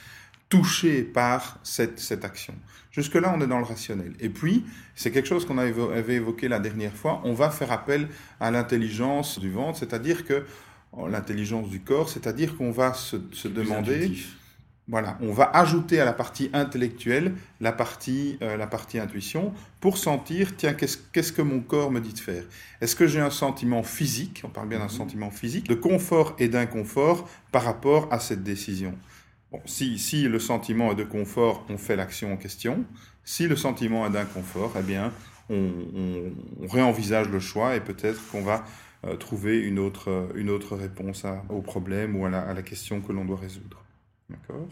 touchés 0.50 1.02
par 1.02 1.58
cette, 1.62 1.98
cette 1.98 2.26
action. 2.26 2.52
Jusque-là, 2.90 3.32
on 3.34 3.40
est 3.40 3.46
dans 3.46 3.56
le 3.56 3.64
rationnel. 3.64 4.12
Et 4.20 4.28
puis, 4.28 4.66
c'est 4.94 5.10
quelque 5.10 5.28
chose 5.28 5.46
qu'on 5.46 5.56
avait 5.56 6.16
évoqué 6.16 6.48
la 6.48 6.58
dernière 6.58 6.92
fois, 6.92 7.22
on 7.24 7.32
va 7.32 7.48
faire 7.48 7.72
appel 7.72 8.08
à 8.38 8.50
l'intelligence 8.50 9.38
du 9.38 9.50
ventre, 9.50 9.78
c'est-à-dire 9.78 10.26
que 10.26 10.44
l'intelligence 11.08 11.70
du 11.70 11.80
corps, 11.80 12.10
c'est-à-dire 12.10 12.54
qu'on 12.58 12.70
va 12.70 12.92
se, 12.92 13.16
se 13.32 13.48
demander... 13.48 14.12
Voilà, 14.88 15.18
on 15.20 15.32
va 15.32 15.50
ajouter 15.50 16.00
à 16.00 16.04
la 16.04 16.12
partie 16.12 16.48
intellectuelle 16.52 17.34
la 17.60 17.72
partie, 17.72 18.38
euh, 18.40 18.56
la 18.56 18.68
partie 18.68 19.00
intuition 19.00 19.52
pour 19.80 19.98
sentir, 19.98 20.56
tiens, 20.56 20.74
qu'est-ce 20.74 21.32
que 21.32 21.42
mon 21.42 21.58
corps 21.58 21.90
me 21.90 22.00
dit 22.00 22.12
de 22.12 22.20
faire? 22.20 22.44
Est-ce 22.80 22.94
que 22.94 23.08
j'ai 23.08 23.18
un 23.18 23.30
sentiment 23.30 23.82
physique, 23.82 24.42
on 24.44 24.48
parle 24.48 24.68
bien 24.68 24.78
d'un 24.78 24.84
mhm. 24.84 24.90
sentiment 24.90 25.30
physique, 25.32 25.68
de 25.68 25.74
confort 25.74 26.36
et 26.38 26.46
d'inconfort 26.46 27.28
par 27.50 27.64
rapport 27.64 28.06
à 28.12 28.20
cette 28.20 28.44
décision? 28.44 28.94
Bon, 29.50 29.60
si, 29.64 29.98
si 29.98 30.28
le 30.28 30.38
sentiment 30.38 30.92
est 30.92 30.96
de 30.96 31.04
confort, 31.04 31.66
on 31.68 31.78
fait 31.78 31.96
l'action 31.96 32.32
en 32.32 32.36
question. 32.36 32.84
Si 33.24 33.48
le 33.48 33.56
sentiment 33.56 34.06
est 34.06 34.10
d'inconfort, 34.10 34.72
eh 34.78 34.82
bien, 34.82 35.12
on, 35.50 36.32
réenvisage 36.68 37.28
le 37.28 37.40
choix 37.40 37.74
et 37.74 37.80
peut-être 37.80 38.20
qu'on 38.30 38.42
va 38.42 38.64
euh, 39.04 39.16
trouver 39.16 39.58
une 39.58 39.80
autre, 39.80 40.28
une 40.36 40.48
autre 40.48 40.76
réponse 40.76 41.24
au 41.48 41.60
problème 41.60 42.14
ou 42.14 42.24
à 42.24 42.30
la, 42.30 42.42
à 42.42 42.54
la 42.54 42.62
question 42.62 43.00
que 43.00 43.12
l'on 43.12 43.24
doit 43.24 43.38
résoudre. 43.38 43.85
D'accord 44.28 44.68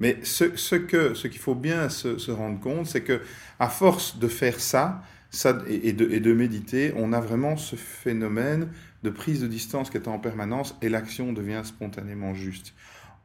Mais 0.00 0.18
ce, 0.22 0.56
ce 0.56 0.74
qu'il 0.74 1.16
ce 1.16 1.28
faut 1.38 1.54
bien 1.54 1.88
se, 1.88 2.18
se 2.18 2.30
rendre 2.30 2.60
compte, 2.60 2.86
c'est 2.86 3.02
que 3.02 3.20
à 3.58 3.68
force 3.68 4.18
de 4.18 4.28
faire 4.28 4.60
ça, 4.60 5.02
ça 5.30 5.58
et, 5.68 5.92
de, 5.92 6.10
et, 6.10 6.20
de, 6.20 6.32
méditer, 6.32 6.92
on 6.96 7.12
a 7.12 7.20
vraiment 7.20 7.56
ce 7.56 7.76
phénomène 7.76 8.70
de 9.02 9.10
prise 9.10 9.40
de 9.40 9.46
distance 9.46 9.90
qui 9.90 9.96
est 9.96 10.08
en 10.08 10.18
permanence 10.18 10.76
et 10.82 10.88
l'action 10.88 11.32
devient 11.32 11.62
spontanément 11.64 12.34
juste. 12.34 12.74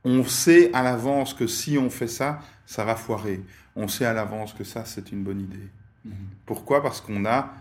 On 0.04 0.24
sait 0.24 0.74
à 0.74 0.84
l'avance 0.84 1.34
que 1.34 1.48
si 1.48 1.78
on 1.78 1.90
fait 1.90 2.08
ça, 2.08 2.40
ça 2.66 2.84
va 2.84 2.96
foirer. 2.96 3.42
On 3.76 3.88
sait 3.88 4.06
à 4.06 4.14
l'avance 4.14 4.54
que 4.54 4.64
ça, 4.64 4.84
c'est 4.86 5.12
une 5.12 5.24
bonne 5.24 5.42
idée. 5.42 5.70
Mm-hmm. 6.08 6.12
Pourquoi? 6.46 6.82
Parce 6.82 7.02
qu'on 7.02 7.26
a, 7.26 7.54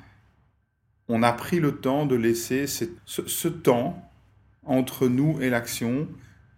on 1.09 1.23
a 1.23 1.33
pris 1.33 1.61
le 1.61 1.77
temps 1.77 2.07
de 2.07 2.17
laisser 2.17 2.67
ce, 2.67 2.85
ce 3.05 3.49
temps 3.49 4.11
entre 4.65 5.07
nous 5.09 5.41
et 5.43 5.51
l'action 5.51 6.09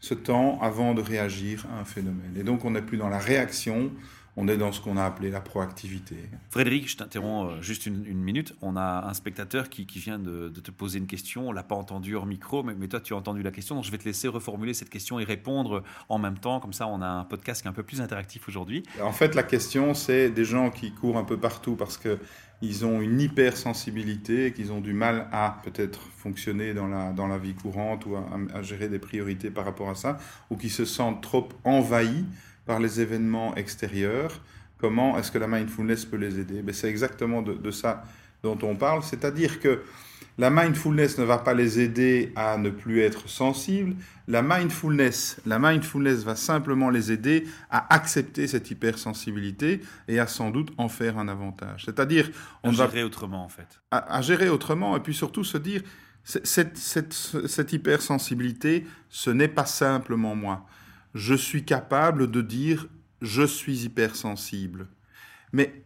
ce 0.02 0.14
temps 0.14 0.58
avant 0.60 0.94
de 0.94 1.00
réagir 1.00 1.64
à 1.72 1.80
un 1.80 1.84
phénomène. 1.84 2.34
Et 2.36 2.42
donc 2.42 2.64
on 2.64 2.72
n'est 2.72 2.82
plus 2.82 2.98
dans 2.98 3.08
la 3.08 3.20
réaction, 3.20 3.92
on 4.36 4.48
est 4.48 4.56
dans 4.56 4.72
ce 4.72 4.80
qu'on 4.80 4.96
a 4.96 5.04
appelé 5.04 5.30
la 5.30 5.40
proactivité. 5.40 6.16
Frédéric, 6.50 6.88
je 6.88 6.96
t'interromps 6.96 7.52
euh, 7.52 7.62
juste 7.62 7.86
une, 7.86 8.02
minute. 8.14 8.54
On 8.62 8.76
a 8.76 9.06
un 9.06 9.14
spectateur 9.14 9.68
qui, 9.68 9.84
vient 9.84 10.18
de, 10.18 10.48
te 10.48 10.70
poser 10.70 10.98
une 10.98 11.06
question. 11.06 11.48
On 11.48 11.52
l'a 11.52 11.62
pas 11.62 11.74
entendu 11.74 12.14
hors 12.14 12.24
micro, 12.24 12.62
mais, 12.62 12.74
mais, 12.74 12.88
toi, 12.88 13.00
tu 13.00 13.12
as 13.12 13.16
entendu 13.16 13.42
la 13.42 13.50
question. 13.50 13.74
Donc, 13.74 13.84
je 13.84 13.90
vais 13.90 13.98
te 13.98 14.04
laisser 14.04 14.28
reformuler 14.28 14.72
cette 14.72 14.90
question 14.90 15.18
et 15.20 15.24
répondre 15.24 15.82
en 16.08 16.18
même 16.18 16.38
temps. 16.38 16.60
Comme 16.60 16.72
ça, 16.72 16.86
on 16.86 17.02
a 17.02 17.06
un 17.06 17.24
podcast 17.24 17.60
qui 17.60 17.68
est 17.68 17.70
un 17.70 17.74
peu 17.74 17.82
plus 17.82 18.00
interactif 18.00 18.48
aujourd'hui. 18.48 18.82
En 19.02 19.12
fait, 19.12 19.34
la 19.34 19.42
question, 19.42 19.92
c'est 19.92 20.30
des 20.30 20.44
gens 20.44 20.70
qui 20.70 20.92
courent 20.92 21.18
un 21.18 21.24
peu 21.24 21.36
partout 21.36 21.76
parce 21.76 21.98
que 21.98 22.18
ils 22.62 22.86
ont 22.86 23.00
une 23.00 23.20
hypersensibilité 23.20 24.46
et 24.46 24.52
qu'ils 24.52 24.72
ont 24.72 24.80
du 24.80 24.92
mal 24.92 25.26
à 25.32 25.60
peut-être 25.64 26.00
fonctionner 26.16 26.74
dans 26.74 26.86
la, 26.86 27.10
dans 27.12 27.26
la 27.26 27.36
vie 27.36 27.54
courante 27.54 28.06
ou 28.06 28.14
à, 28.16 28.62
gérer 28.62 28.88
des 28.88 29.00
priorités 29.00 29.50
par 29.50 29.64
rapport 29.64 29.90
à 29.90 29.96
ça, 29.96 30.16
ou 30.48 30.56
qui 30.56 30.70
se 30.70 30.84
sentent 30.84 31.22
trop 31.22 31.48
envahis 31.64 32.24
par 32.66 32.80
les 32.80 33.00
événements 33.00 33.54
extérieurs. 33.56 34.40
Comment 34.78 35.18
est-ce 35.18 35.30
que 35.30 35.38
la 35.38 35.46
mindfulness 35.46 36.04
peut 36.04 36.16
les 36.16 36.38
aider? 36.38 36.62
Ben, 36.62 36.74
C'est 36.74 36.88
exactement 36.88 37.42
de, 37.42 37.54
de, 37.54 37.70
ça 37.70 38.04
dont 38.42 38.58
on 38.62 38.74
parle, 38.74 39.02
c'est-à-dire 39.02 39.60
que 39.60 39.82
la 40.38 40.50
mindfulness 40.50 41.18
ne 41.18 41.24
va 41.24 41.38
pas 41.38 41.52
les 41.52 41.78
aider 41.78 42.32
à 42.36 42.56
ne 42.56 42.70
plus 42.70 43.00
être 43.00 43.28
sensibles. 43.28 43.94
La 44.28 44.40
mindfulness, 44.42 45.36
la 45.44 45.58
mindfulness 45.58 46.24
va 46.24 46.36
simplement 46.36 46.88
les 46.88 47.12
aider 47.12 47.46
à 47.70 47.92
accepter 47.94 48.46
cette 48.46 48.70
hypersensibilité 48.70 49.82
et 50.08 50.18
à 50.18 50.26
sans 50.26 50.50
doute 50.50 50.72
en 50.78 50.88
faire 50.88 51.18
un 51.18 51.28
avantage. 51.28 51.84
C'est-à-dire, 51.84 52.30
on 52.62 52.70
à 52.70 52.72
gérer 52.72 53.02
autrement 53.02 53.44
en 53.44 53.48
fait. 53.48 53.82
À, 53.90 54.22
gérer 54.22 54.48
autrement 54.48 54.96
et 54.96 55.00
puis 55.00 55.14
surtout 55.14 55.44
se 55.44 55.58
dire 55.58 55.82
cette, 56.24 56.78
cette, 56.78 57.12
cette 57.12 57.72
hypersensibilité, 57.72 58.86
ce 59.10 59.30
n'est 59.30 59.48
pas 59.48 59.66
simplement 59.66 60.34
moi. 60.34 60.66
Je 61.14 61.34
suis 61.34 61.64
capable 61.64 62.30
de 62.30 62.40
dire 62.40 62.88
je 63.20 63.42
suis 63.46 63.84
hypersensible. 63.84 64.88
Mais 65.52 65.84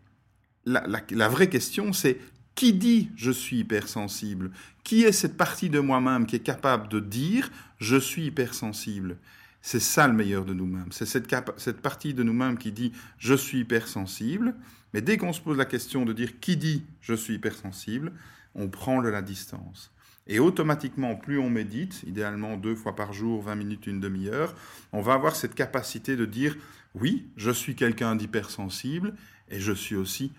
la, 0.65 1.29
vraie 1.29 1.49
question, 1.49 1.93
c'est 1.93 2.19
qui 2.55 2.73
dit 2.73 3.11
je 3.17 3.31
suis 3.31 3.59
hypersensible? 3.59 4.51
Qui 4.85 5.03
est 5.05 5.13
cette 5.13 5.37
partie 5.37 5.71
de 5.71 5.81
moi-même 5.81 6.27
qui 6.27 6.37
est 6.37 6.41
capable 6.41 6.89
de 6.89 7.01
dire 7.01 7.51
je 7.79 7.97
suis 7.97 8.27
hypersensible? 8.27 9.19
C'est 9.63 9.81
ça 9.81 10.07
le 10.07 10.15
meilleur 10.15 10.45
de 10.45 10.55
nous-mêmes. 10.55 10.93
C'est 10.93 11.07
cette, 11.07 11.35
cette, 11.57 11.81
partie 11.81 12.15
de 12.15 12.23
nous-mêmes 12.23 12.57
qui 12.57 12.73
dit 12.73 12.93
je 13.19 13.35
suis 13.35 13.61
hypersensible. 13.61 14.55
Mais 14.95 15.03
dès 15.03 15.17
qu'on 15.17 15.33
se 15.33 15.41
pose 15.41 15.59
la 15.59 15.65
question 15.65 16.05
de 16.05 16.13
dire 16.13 16.39
qui 16.41 16.57
dit 16.57 16.85
je 17.01 17.15
suis 17.15 17.35
hypersensible, 17.35 18.13
on 18.55 18.69
prend 18.69 19.03
de 19.03 19.09
la 19.09 19.23
distance. 19.23 19.91
Et 20.27 20.39
automatiquement, 20.39 21.15
plus 21.15 21.39
on 21.39 21.51
médite, 21.51 22.03
idéalement 22.07 22.57
deux 22.57 22.75
fois 22.75 22.97
par 22.97 23.13
jour, 23.13 23.43
20 23.43 23.55
minutes, 23.55 23.87
une 23.87 24.01
demi-heure, 24.01 24.55
on 24.93 25.01
va 25.01 25.15
avoir 25.15 25.37
cette 25.37 25.55
capacité 25.55 26.17
de 26.17 26.25
dire 26.25 26.57
oui, 26.95 27.27
je 27.37 27.51
suis 27.51 27.75
quelqu'un 27.75 28.17
d'hypersensible 28.17 29.15
et 29.51 29.61
je 29.61 29.73
suis 29.73 29.97
aussi 29.97 30.33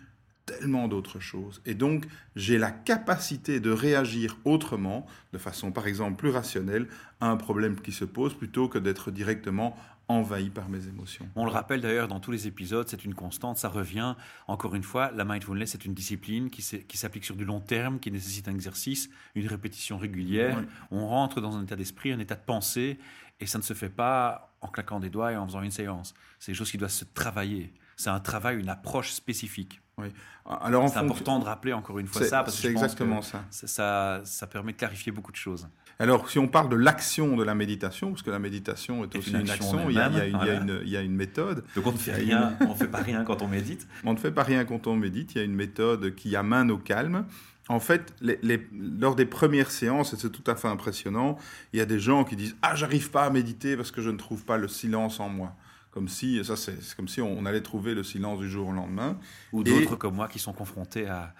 tellement 0.46 0.88
d'autres 0.88 1.20
choses. 1.20 1.62
Et 1.66 1.76
donc, 1.76 2.06
j'ai 2.36 2.58
la 2.58 2.72
capacité 2.72 3.60
de 3.60 3.70
réagir 3.70 4.38
autrement, 4.46 5.06
de 5.34 5.38
façon 5.38 5.72
par 5.72 5.88
exemple 5.88 6.18
plus 6.18 6.30
rationnelle, 6.30 6.88
à 7.22 7.30
un 7.30 7.38
problème 7.38 7.80
qui 7.80 7.92
se 7.92 8.06
pose, 8.06 8.34
plutôt 8.34 8.68
que 8.68 8.80
d'être 8.80 9.12
directement 9.12 9.78
envahi 10.10 10.50
par 10.50 10.70
mes 10.70 10.88
émotions. 10.88 11.28
On 11.36 11.46
le 11.46 11.52
rappelle 11.52 11.82
d'ailleurs 11.82 12.08
dans 12.08 12.20
tous 12.20 12.32
les 12.32 12.48
épisodes, 12.48 12.88
c'est 12.88 13.04
une 13.04 13.14
constante, 13.14 13.58
ça 13.58 13.70
revient. 13.70 14.16
Encore 14.48 14.76
une 14.76 14.84
fois, 14.84 15.12
la 15.12 15.26
mindfulness, 15.26 15.72
c'est 15.72 15.86
une 15.86 15.94
discipline 15.94 16.50
qui 16.50 16.62
s'applique 16.62 17.26
sur 17.26 17.36
du 17.36 17.46
long 17.46 17.60
terme, 17.60 18.00
qui 18.00 18.12
nécessite 18.12 18.48
un 18.48 18.56
exercice, 18.56 19.10
une 19.36 19.48
répétition 19.48 19.98
régulière. 19.98 20.64
On 20.92 21.08
rentre 21.08 21.42
dans 21.42 21.58
un 21.58 21.64
état 21.64 21.76
d'esprit, 21.76 22.12
un 22.12 22.20
état 22.20 22.36
de 22.36 22.46
pensée, 22.46 22.98
et 23.40 23.46
ça 23.46 23.58
ne 23.58 23.64
se 23.64 23.74
fait 23.74 23.90
pas 23.90 24.56
en 24.62 24.68
claquant 24.68 25.00
des 25.00 25.10
doigts 25.10 25.32
et 25.32 25.38
en 25.38 25.46
faisant 25.46 25.62
une 25.62 25.72
séance. 25.72 26.14
C'est 26.40 26.52
des 26.52 26.58
choses 26.58 26.72
qui 26.72 26.78
doivent 26.78 26.90
se 26.90 27.06
travailler. 27.06 27.74
C'est 27.96 28.10
un 28.10 28.20
travail, 28.20 28.60
une 28.60 28.70
approche 28.70 29.12
spécifique. 29.12 29.82
Oui. 29.98 30.08
Alors, 30.46 30.88
c'est 30.88 30.98
important 30.98 31.40
de 31.40 31.46
rappeler 31.46 31.74
encore 31.74 32.00
une 32.00 32.08
fois 32.08 32.24
ça, 32.24 32.44
parce 32.44 32.56
que 32.56 32.62
c'est 32.62 32.72
exactement 32.72 33.22
ça. 33.22 33.44
ça. 33.50 34.22
ça. 34.24 34.48
permet 34.48 34.72
de 34.72 34.78
clarifier 34.78 35.12
beaucoup 35.12 35.32
de 35.32 35.38
choses. 35.38 35.68
Alors, 36.00 36.30
si 36.30 36.38
on 36.38 36.48
parle 36.48 36.70
de 36.70 36.76
l'action 36.76 37.36
de 37.36 37.44
la 37.44 37.56
méditation, 37.56 38.12
parce 38.12 38.22
que 38.22 38.30
la 38.30 38.40
méditation 38.40 39.04
est 39.04 39.16
aussi 39.16 39.32
une, 39.32 39.50
action, 39.50 39.90
il 39.90 39.96
y, 39.96 40.00
a, 40.00 41.02
une, 41.02 41.16
méthode. 41.16 41.64
Donc 41.76 41.88
on 41.88 41.92
ne 41.92 41.98
fait 41.98 42.14
rien, 42.14 42.56
on 42.62 42.76
fait 42.76 42.88
pas 42.88 43.02
rien 43.02 43.24
quand 43.24 43.42
on 43.42 43.48
médite. 43.48 43.88
On 44.04 44.14
ne 44.14 44.18
fait 44.18 44.32
pas 44.32 44.44
rien 44.44 44.64
quand 44.64 44.86
on 44.88 44.96
médite. 44.96 45.34
Il 45.34 45.38
y 45.40 45.42
a 45.42 45.44
une 45.44 45.56
méthode 45.56 46.14
qui 46.14 46.36
amène 46.36 46.70
au 46.70 46.78
calme. 46.78 47.26
En 47.68 47.80
fait, 47.80 48.14
les, 48.22 48.68
lors 48.72 49.16
des 49.16 49.26
premières 49.26 49.72
séances, 49.72 50.14
et 50.14 50.18
c'est 50.18 50.32
tout 50.32 50.50
à 50.50 50.56
fait 50.56 50.68
impressionnant, 50.68 51.38
il 51.74 51.80
y 51.80 51.82
a 51.82 51.86
des 51.86 52.00
gens 52.00 52.24
qui 52.24 52.36
disent 52.36 52.56
Ah, 52.62 52.76
j'arrive 52.76 53.10
pas 53.10 53.26
à 53.26 53.30
méditer 53.30 53.76
parce 53.76 53.92
que 53.92 54.02
je 54.02 54.10
ne 54.10 54.18
trouve 54.18 54.46
pas 54.46 54.58
le 54.58 54.68
silence 54.68 55.20
en 55.20 55.30
moi 55.30 55.56
comme 55.92 56.10
si 56.10 56.46
ça 56.46 56.56
c'est 56.56 56.78
comme 56.96 57.08
si 57.08 57.22
on 57.22 57.44
allait 57.48 57.62
trouver 57.62 57.96
le 57.96 58.04
silence 58.04 58.38
du 58.40 58.48
jour 58.48 58.68
au 58.68 58.72
lendemain. 58.72 59.18
Ou 59.52 59.64
d'autres 59.64 59.96
comme 59.96 60.14
moi 60.14 60.28
qui 60.28 60.38
sont 60.38 60.54
confrontés 60.54 61.08
à, 61.08 61.34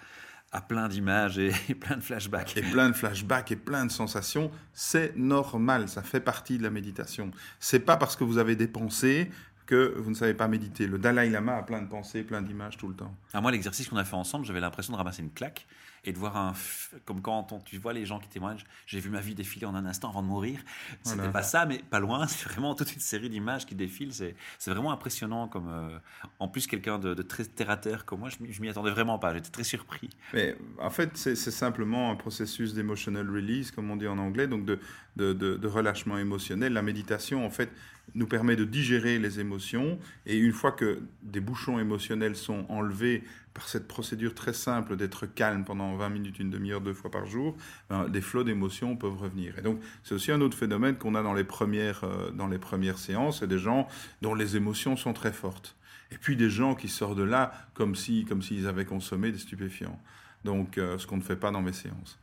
à 0.52 0.60
plein 0.60 0.88
d'images 0.88 1.38
et, 1.68 1.74
plein 1.74 1.96
de 1.96 2.02
flashbacks. 2.02 2.56
Et 2.56 2.62
plein 2.62 2.88
de 2.88 2.94
flashbacks 2.94 3.52
et 3.52 3.56
plein 3.56 3.86
de 3.86 3.90
sensations, 3.90 4.50
c'est 4.72 5.16
normal, 5.16 5.88
ça 5.88 6.02
fait 6.02 6.20
partie 6.20 6.58
de 6.58 6.62
la 6.62 6.70
méditation. 6.70 7.30
C'est 7.60 7.80
pas 7.80 7.96
parce 7.96 8.16
que 8.16 8.24
vous 8.24 8.38
avez 8.38 8.56
des 8.56 8.68
pensées 8.68 9.30
que 9.68 9.92
vous 9.98 10.08
ne 10.08 10.14
savez 10.14 10.32
pas 10.32 10.48
méditer. 10.48 10.86
Le 10.86 10.98
Dalai 10.98 11.28
Lama 11.28 11.58
a 11.58 11.62
plein 11.62 11.82
de 11.82 11.88
pensées, 11.88 12.22
plein 12.22 12.40
d'images 12.40 12.78
tout 12.78 12.88
le 12.88 12.94
temps. 12.94 13.14
À 13.34 13.42
moi, 13.42 13.52
l'exercice 13.52 13.86
qu'on 13.86 13.98
a 13.98 14.04
fait 14.04 14.16
ensemble, 14.16 14.46
j'avais 14.46 14.60
l'impression 14.60 14.94
de 14.94 14.96
ramasser 14.96 15.22
une 15.22 15.30
claque 15.30 15.66
et 16.04 16.12
de 16.12 16.18
voir 16.18 16.38
un. 16.38 16.54
Comme 17.04 17.20
quand 17.20 17.52
on, 17.52 17.60
tu 17.60 17.76
vois 17.76 17.92
les 17.92 18.06
gens 18.06 18.18
qui 18.18 18.28
témoignent, 18.28 18.64
j'ai 18.86 18.98
vu 18.98 19.10
ma 19.10 19.20
vie 19.20 19.34
défiler 19.34 19.66
en 19.66 19.74
un 19.74 19.84
instant 19.84 20.08
avant 20.08 20.22
de 20.22 20.26
mourir. 20.26 20.58
C'était 21.02 21.28
pas 21.28 21.42
ça, 21.42 21.66
mais 21.66 21.80
pas 21.90 22.00
loin. 22.00 22.26
C'est 22.28 22.48
vraiment 22.48 22.74
toute 22.74 22.94
une 22.94 23.00
série 23.00 23.28
d'images 23.28 23.66
qui 23.66 23.74
défilent. 23.74 24.14
C'est 24.14 24.70
vraiment 24.70 24.90
impressionnant. 24.90 25.48
Comme, 25.48 25.68
euh, 25.68 25.98
en 26.38 26.48
plus, 26.48 26.66
quelqu'un 26.66 26.98
de, 26.98 27.12
très 27.20 27.44
terre 27.44 27.68
à 27.68 27.76
terre 27.76 28.06
comme 28.06 28.20
moi, 28.20 28.30
je 28.30 28.60
m'y 28.62 28.70
attendais 28.70 28.90
vraiment 28.90 29.18
pas. 29.18 29.34
J'étais 29.34 29.50
très 29.50 29.64
surpris. 29.64 30.08
Mais 30.32 30.56
en 30.80 30.88
fait, 30.88 31.14
c'est 31.18 31.36
simplement 31.36 32.10
un 32.10 32.16
processus 32.16 32.72
d'emotional 32.72 33.28
release, 33.28 33.70
comme 33.70 33.90
on 33.90 33.96
dit 33.96 34.08
en 34.08 34.16
anglais, 34.16 34.46
donc 34.46 34.64
de, 34.64 34.80
de, 35.16 35.34
de 35.34 35.68
relâchement 35.68 36.16
émotionnel. 36.16 36.72
La 36.72 36.80
méditation, 36.80 37.44
en 37.44 37.50
fait, 37.50 37.68
nous 38.14 38.26
permet 38.26 38.56
de 38.56 38.64
digérer 38.64 39.18
les 39.18 39.40
émotions 39.40 39.98
et 40.26 40.36
une 40.36 40.52
fois 40.52 40.72
que 40.72 41.00
des 41.22 41.40
bouchons 41.40 41.78
émotionnels 41.78 42.36
sont 42.36 42.66
enlevés 42.68 43.22
par 43.54 43.68
cette 43.68 43.88
procédure 43.88 44.34
très 44.34 44.52
simple 44.52 44.96
d'être 44.96 45.26
calme 45.26 45.64
pendant 45.64 45.96
20 45.96 46.08
minutes, 46.10 46.38
une 46.38 46.50
demi-heure, 46.50 46.80
deux 46.80 46.94
fois 46.94 47.10
par 47.10 47.26
jour, 47.26 47.56
ben, 47.90 48.08
des 48.08 48.20
flots 48.20 48.44
d'émotions 48.44 48.96
peuvent 48.96 49.16
revenir. 49.16 49.58
Et 49.58 49.62
donc, 49.62 49.80
c'est 50.04 50.14
aussi 50.14 50.30
un 50.30 50.40
autre 50.40 50.56
phénomène 50.56 50.96
qu'on 50.96 51.14
a 51.14 51.22
dans 51.22 51.34
les, 51.34 51.44
premières, 51.44 52.04
euh, 52.04 52.30
dans 52.30 52.46
les 52.46 52.58
premières 52.58 52.98
séances, 52.98 53.40
c'est 53.40 53.48
des 53.48 53.58
gens 53.58 53.88
dont 54.22 54.34
les 54.34 54.56
émotions 54.56 54.96
sont 54.96 55.12
très 55.12 55.32
fortes. 55.32 55.76
Et 56.12 56.18
puis 56.18 56.36
des 56.36 56.50
gens 56.50 56.74
qui 56.74 56.88
sortent 56.88 57.18
de 57.18 57.22
là 57.22 57.52
comme 57.74 57.94
s'ils 57.94 58.20
si, 58.20 58.24
comme 58.24 58.42
s'ils 58.42 58.66
avaient 58.66 58.84
consommé 58.84 59.32
des 59.32 59.38
stupéfiants. 59.38 60.00
Donc, 60.44 60.78
euh, 60.78 60.96
ce 60.98 61.06
qu'on 61.06 61.16
ne 61.16 61.22
fait 61.22 61.36
pas 61.36 61.50
dans 61.50 61.60
mes 61.60 61.72
séances. 61.72 62.18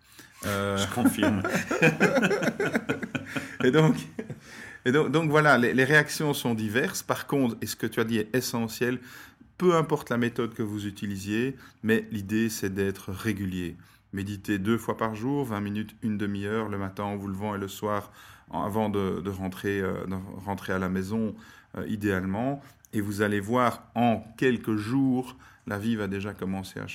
Euh... 0.45 0.77
Je 0.77 0.93
confirme. 0.93 1.43
et 3.63 3.71
donc, 3.71 3.95
et 4.85 4.91
donc, 4.91 5.29
voilà, 5.29 5.57
les, 5.57 5.83
réactions 5.83 6.33
sont 6.35 6.53
diverses. 6.53 7.01
Par 7.01 7.25
contre, 7.25 7.57
et 7.61 7.65
ce 7.65 7.75
que 7.75 7.87
tu 7.87 7.99
as 7.99 8.03
dit 8.03 8.19
est 8.19 8.35
essentiel, 8.35 8.99
peu 9.57 9.75
importe 9.75 10.11
la 10.11 10.17
méthode 10.17 10.53
que 10.53 10.61
vous 10.61 10.85
utilisiez, 10.85 11.55
mais 11.81 12.07
l'idée 12.11 12.49
c'est 12.49 12.73
d'être 12.73 13.11
régulier. 13.11 13.77
Méditez 14.13 14.59
deux 14.59 14.77
fois 14.77 14.95
par 14.95 15.15
jour, 15.15 15.45
20 15.45 15.59
minutes, 15.59 15.95
une 16.03 16.17
demi-heure, 16.17 16.69
le 16.69 16.77
matin 16.77 17.03
en 17.03 17.15
vous 17.15 17.27
levant 17.27 17.55
et 17.55 17.57
le 17.57 17.67
soir 17.67 18.11
avant 18.51 18.89
de, 18.89 19.21
de 19.21 19.29
rentrer, 19.29 19.81
euh, 19.81 20.05
de 20.05 20.15
rentrer 20.45 20.73
à 20.73 20.79
la 20.79 20.89
maison, 20.89 21.35
euh, 21.77 21.87
idéalement. 21.87 22.61
Et 22.93 23.01
vous 23.01 23.21
allez 23.21 23.39
voir 23.39 23.83
en 23.95 24.23
quelques 24.37 24.75
jours, 24.75 25.35
la 25.67 25.79
vie 25.79 25.95
va 25.95 26.07
déjà 26.07 26.33
commencer 26.33 26.79
à, 26.79 26.85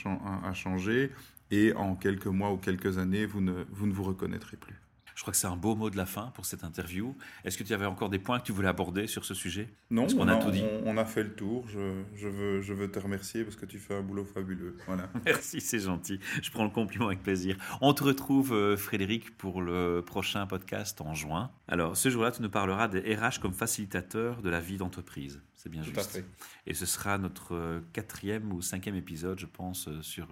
à 0.49 0.55
changer. 0.55 1.11
Et 1.51 1.73
en 1.75 1.97
quelques 1.97 2.27
mois 2.27 2.53
ou 2.53 2.57
quelques 2.57 2.99
années, 2.99 3.27
vous 3.27 3.41
ne 3.41 3.65
vous, 3.73 3.87
ne 3.87 3.93
vous 3.93 4.05
reconnaîtrez 4.05 4.57
plus. 4.57 4.80
Je 5.21 5.23
crois 5.23 5.33
que 5.33 5.39
c'est 5.39 5.49
un 5.49 5.57
beau 5.57 5.75
mot 5.75 5.91
de 5.91 5.99
la 5.99 6.07
fin 6.07 6.33
pour 6.35 6.47
cette 6.47 6.65
interview. 6.65 7.15
Est-ce 7.45 7.59
que 7.59 7.63
tu 7.63 7.75
avais 7.75 7.85
encore 7.85 8.09
des 8.09 8.19
points 8.19 8.41
que 8.41 8.47
tu 8.47 8.53
voulais 8.53 8.69
aborder 8.69 9.07
sur 9.07 9.27
ce 9.27 9.35
sujet? 9.35 9.69
Non, 9.91 10.07
on, 10.17 10.27
a, 10.27 10.37
tout 10.37 10.51
dit. 10.51 10.65
On, 10.87 10.97
a 10.97 11.05
fait 11.05 11.23
le 11.23 11.35
tour. 11.35 11.69
Je, 11.69 12.05
je, 12.15 12.27
veux, 12.27 12.63
je 12.63 12.73
veux 12.73 12.91
te 12.91 12.99
remercier 12.99 13.45
parce 13.45 13.55
que 13.55 13.67
tu 13.67 13.79
fais 13.79 13.95
un 13.95 14.01
boulot 14.01 14.25
fabuleux. 14.25 14.79
Voilà. 14.87 15.11
Merci, 15.27 15.61
c'est 15.61 15.81
gentil. 15.81 16.21
Je 16.41 16.51
prends 16.51 16.65
le 16.65 16.71
compliment 16.71 17.09
avec 17.09 17.23
plaisir. 17.23 17.59
On 17.83 17.93
te 17.93 18.03
retrouve, 18.03 18.55
euh, 18.55 18.79
Frédéric, 18.79 19.37
pour 19.37 19.61
le 19.61 20.01
prochain 20.01 20.47
podcast 20.47 20.99
en 21.03 21.13
juin. 21.13 21.51
Alors, 21.69 21.99
ce 21.99 22.09
jour-là, 22.09 22.33
tu 22.33 22.41
nous 22.41 22.49
parleras 22.49 22.89
des 22.89 23.15
RH 23.15 23.41
comme 23.43 23.53
facilitateurs 23.53 24.41
de 24.41 24.49
la 24.49 24.61
vie 24.61 24.79
d'entreprise. 24.79 25.43
C'est 25.55 25.69
bien 25.69 25.83
tout 25.83 25.89
juste. 25.89 25.99
À 25.99 26.03
fait. 26.05 26.25
Et 26.67 26.73
ce 26.73 26.87
sera 26.87 27.19
notre 27.19 27.55
euh, 27.55 27.81
quatrième 27.93 28.51
ou 28.55 28.63
cinquième 28.63 28.97
épisode, 28.97 29.39
je 29.39 29.45
pense, 29.45 29.87
euh, 29.87 30.01
sur 30.01 30.29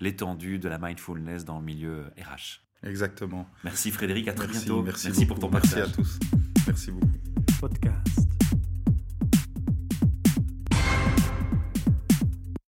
l'étendue 0.00 0.58
de 0.58 0.70
la 0.70 0.78
mindfulness 0.78 1.44
dans 1.44 1.58
le 1.58 1.64
milieu 1.66 2.04
RH. 2.16 2.63
Exactement. 2.84 3.48
Merci 3.64 3.90
Frédéric, 3.90 4.28
à 4.28 4.32
très 4.32 4.46
merci, 4.46 4.66
bientôt. 4.66 4.82
Merci, 4.82 5.06
merci 5.08 5.26
pour 5.26 5.38
ton 5.38 5.48
partage. 5.48 5.74
Merci 5.74 5.90
à 5.90 5.94
tous. 5.94 6.18
Merci 6.66 6.90
beaucoup. 6.90 7.12
Podcast. 7.60 8.23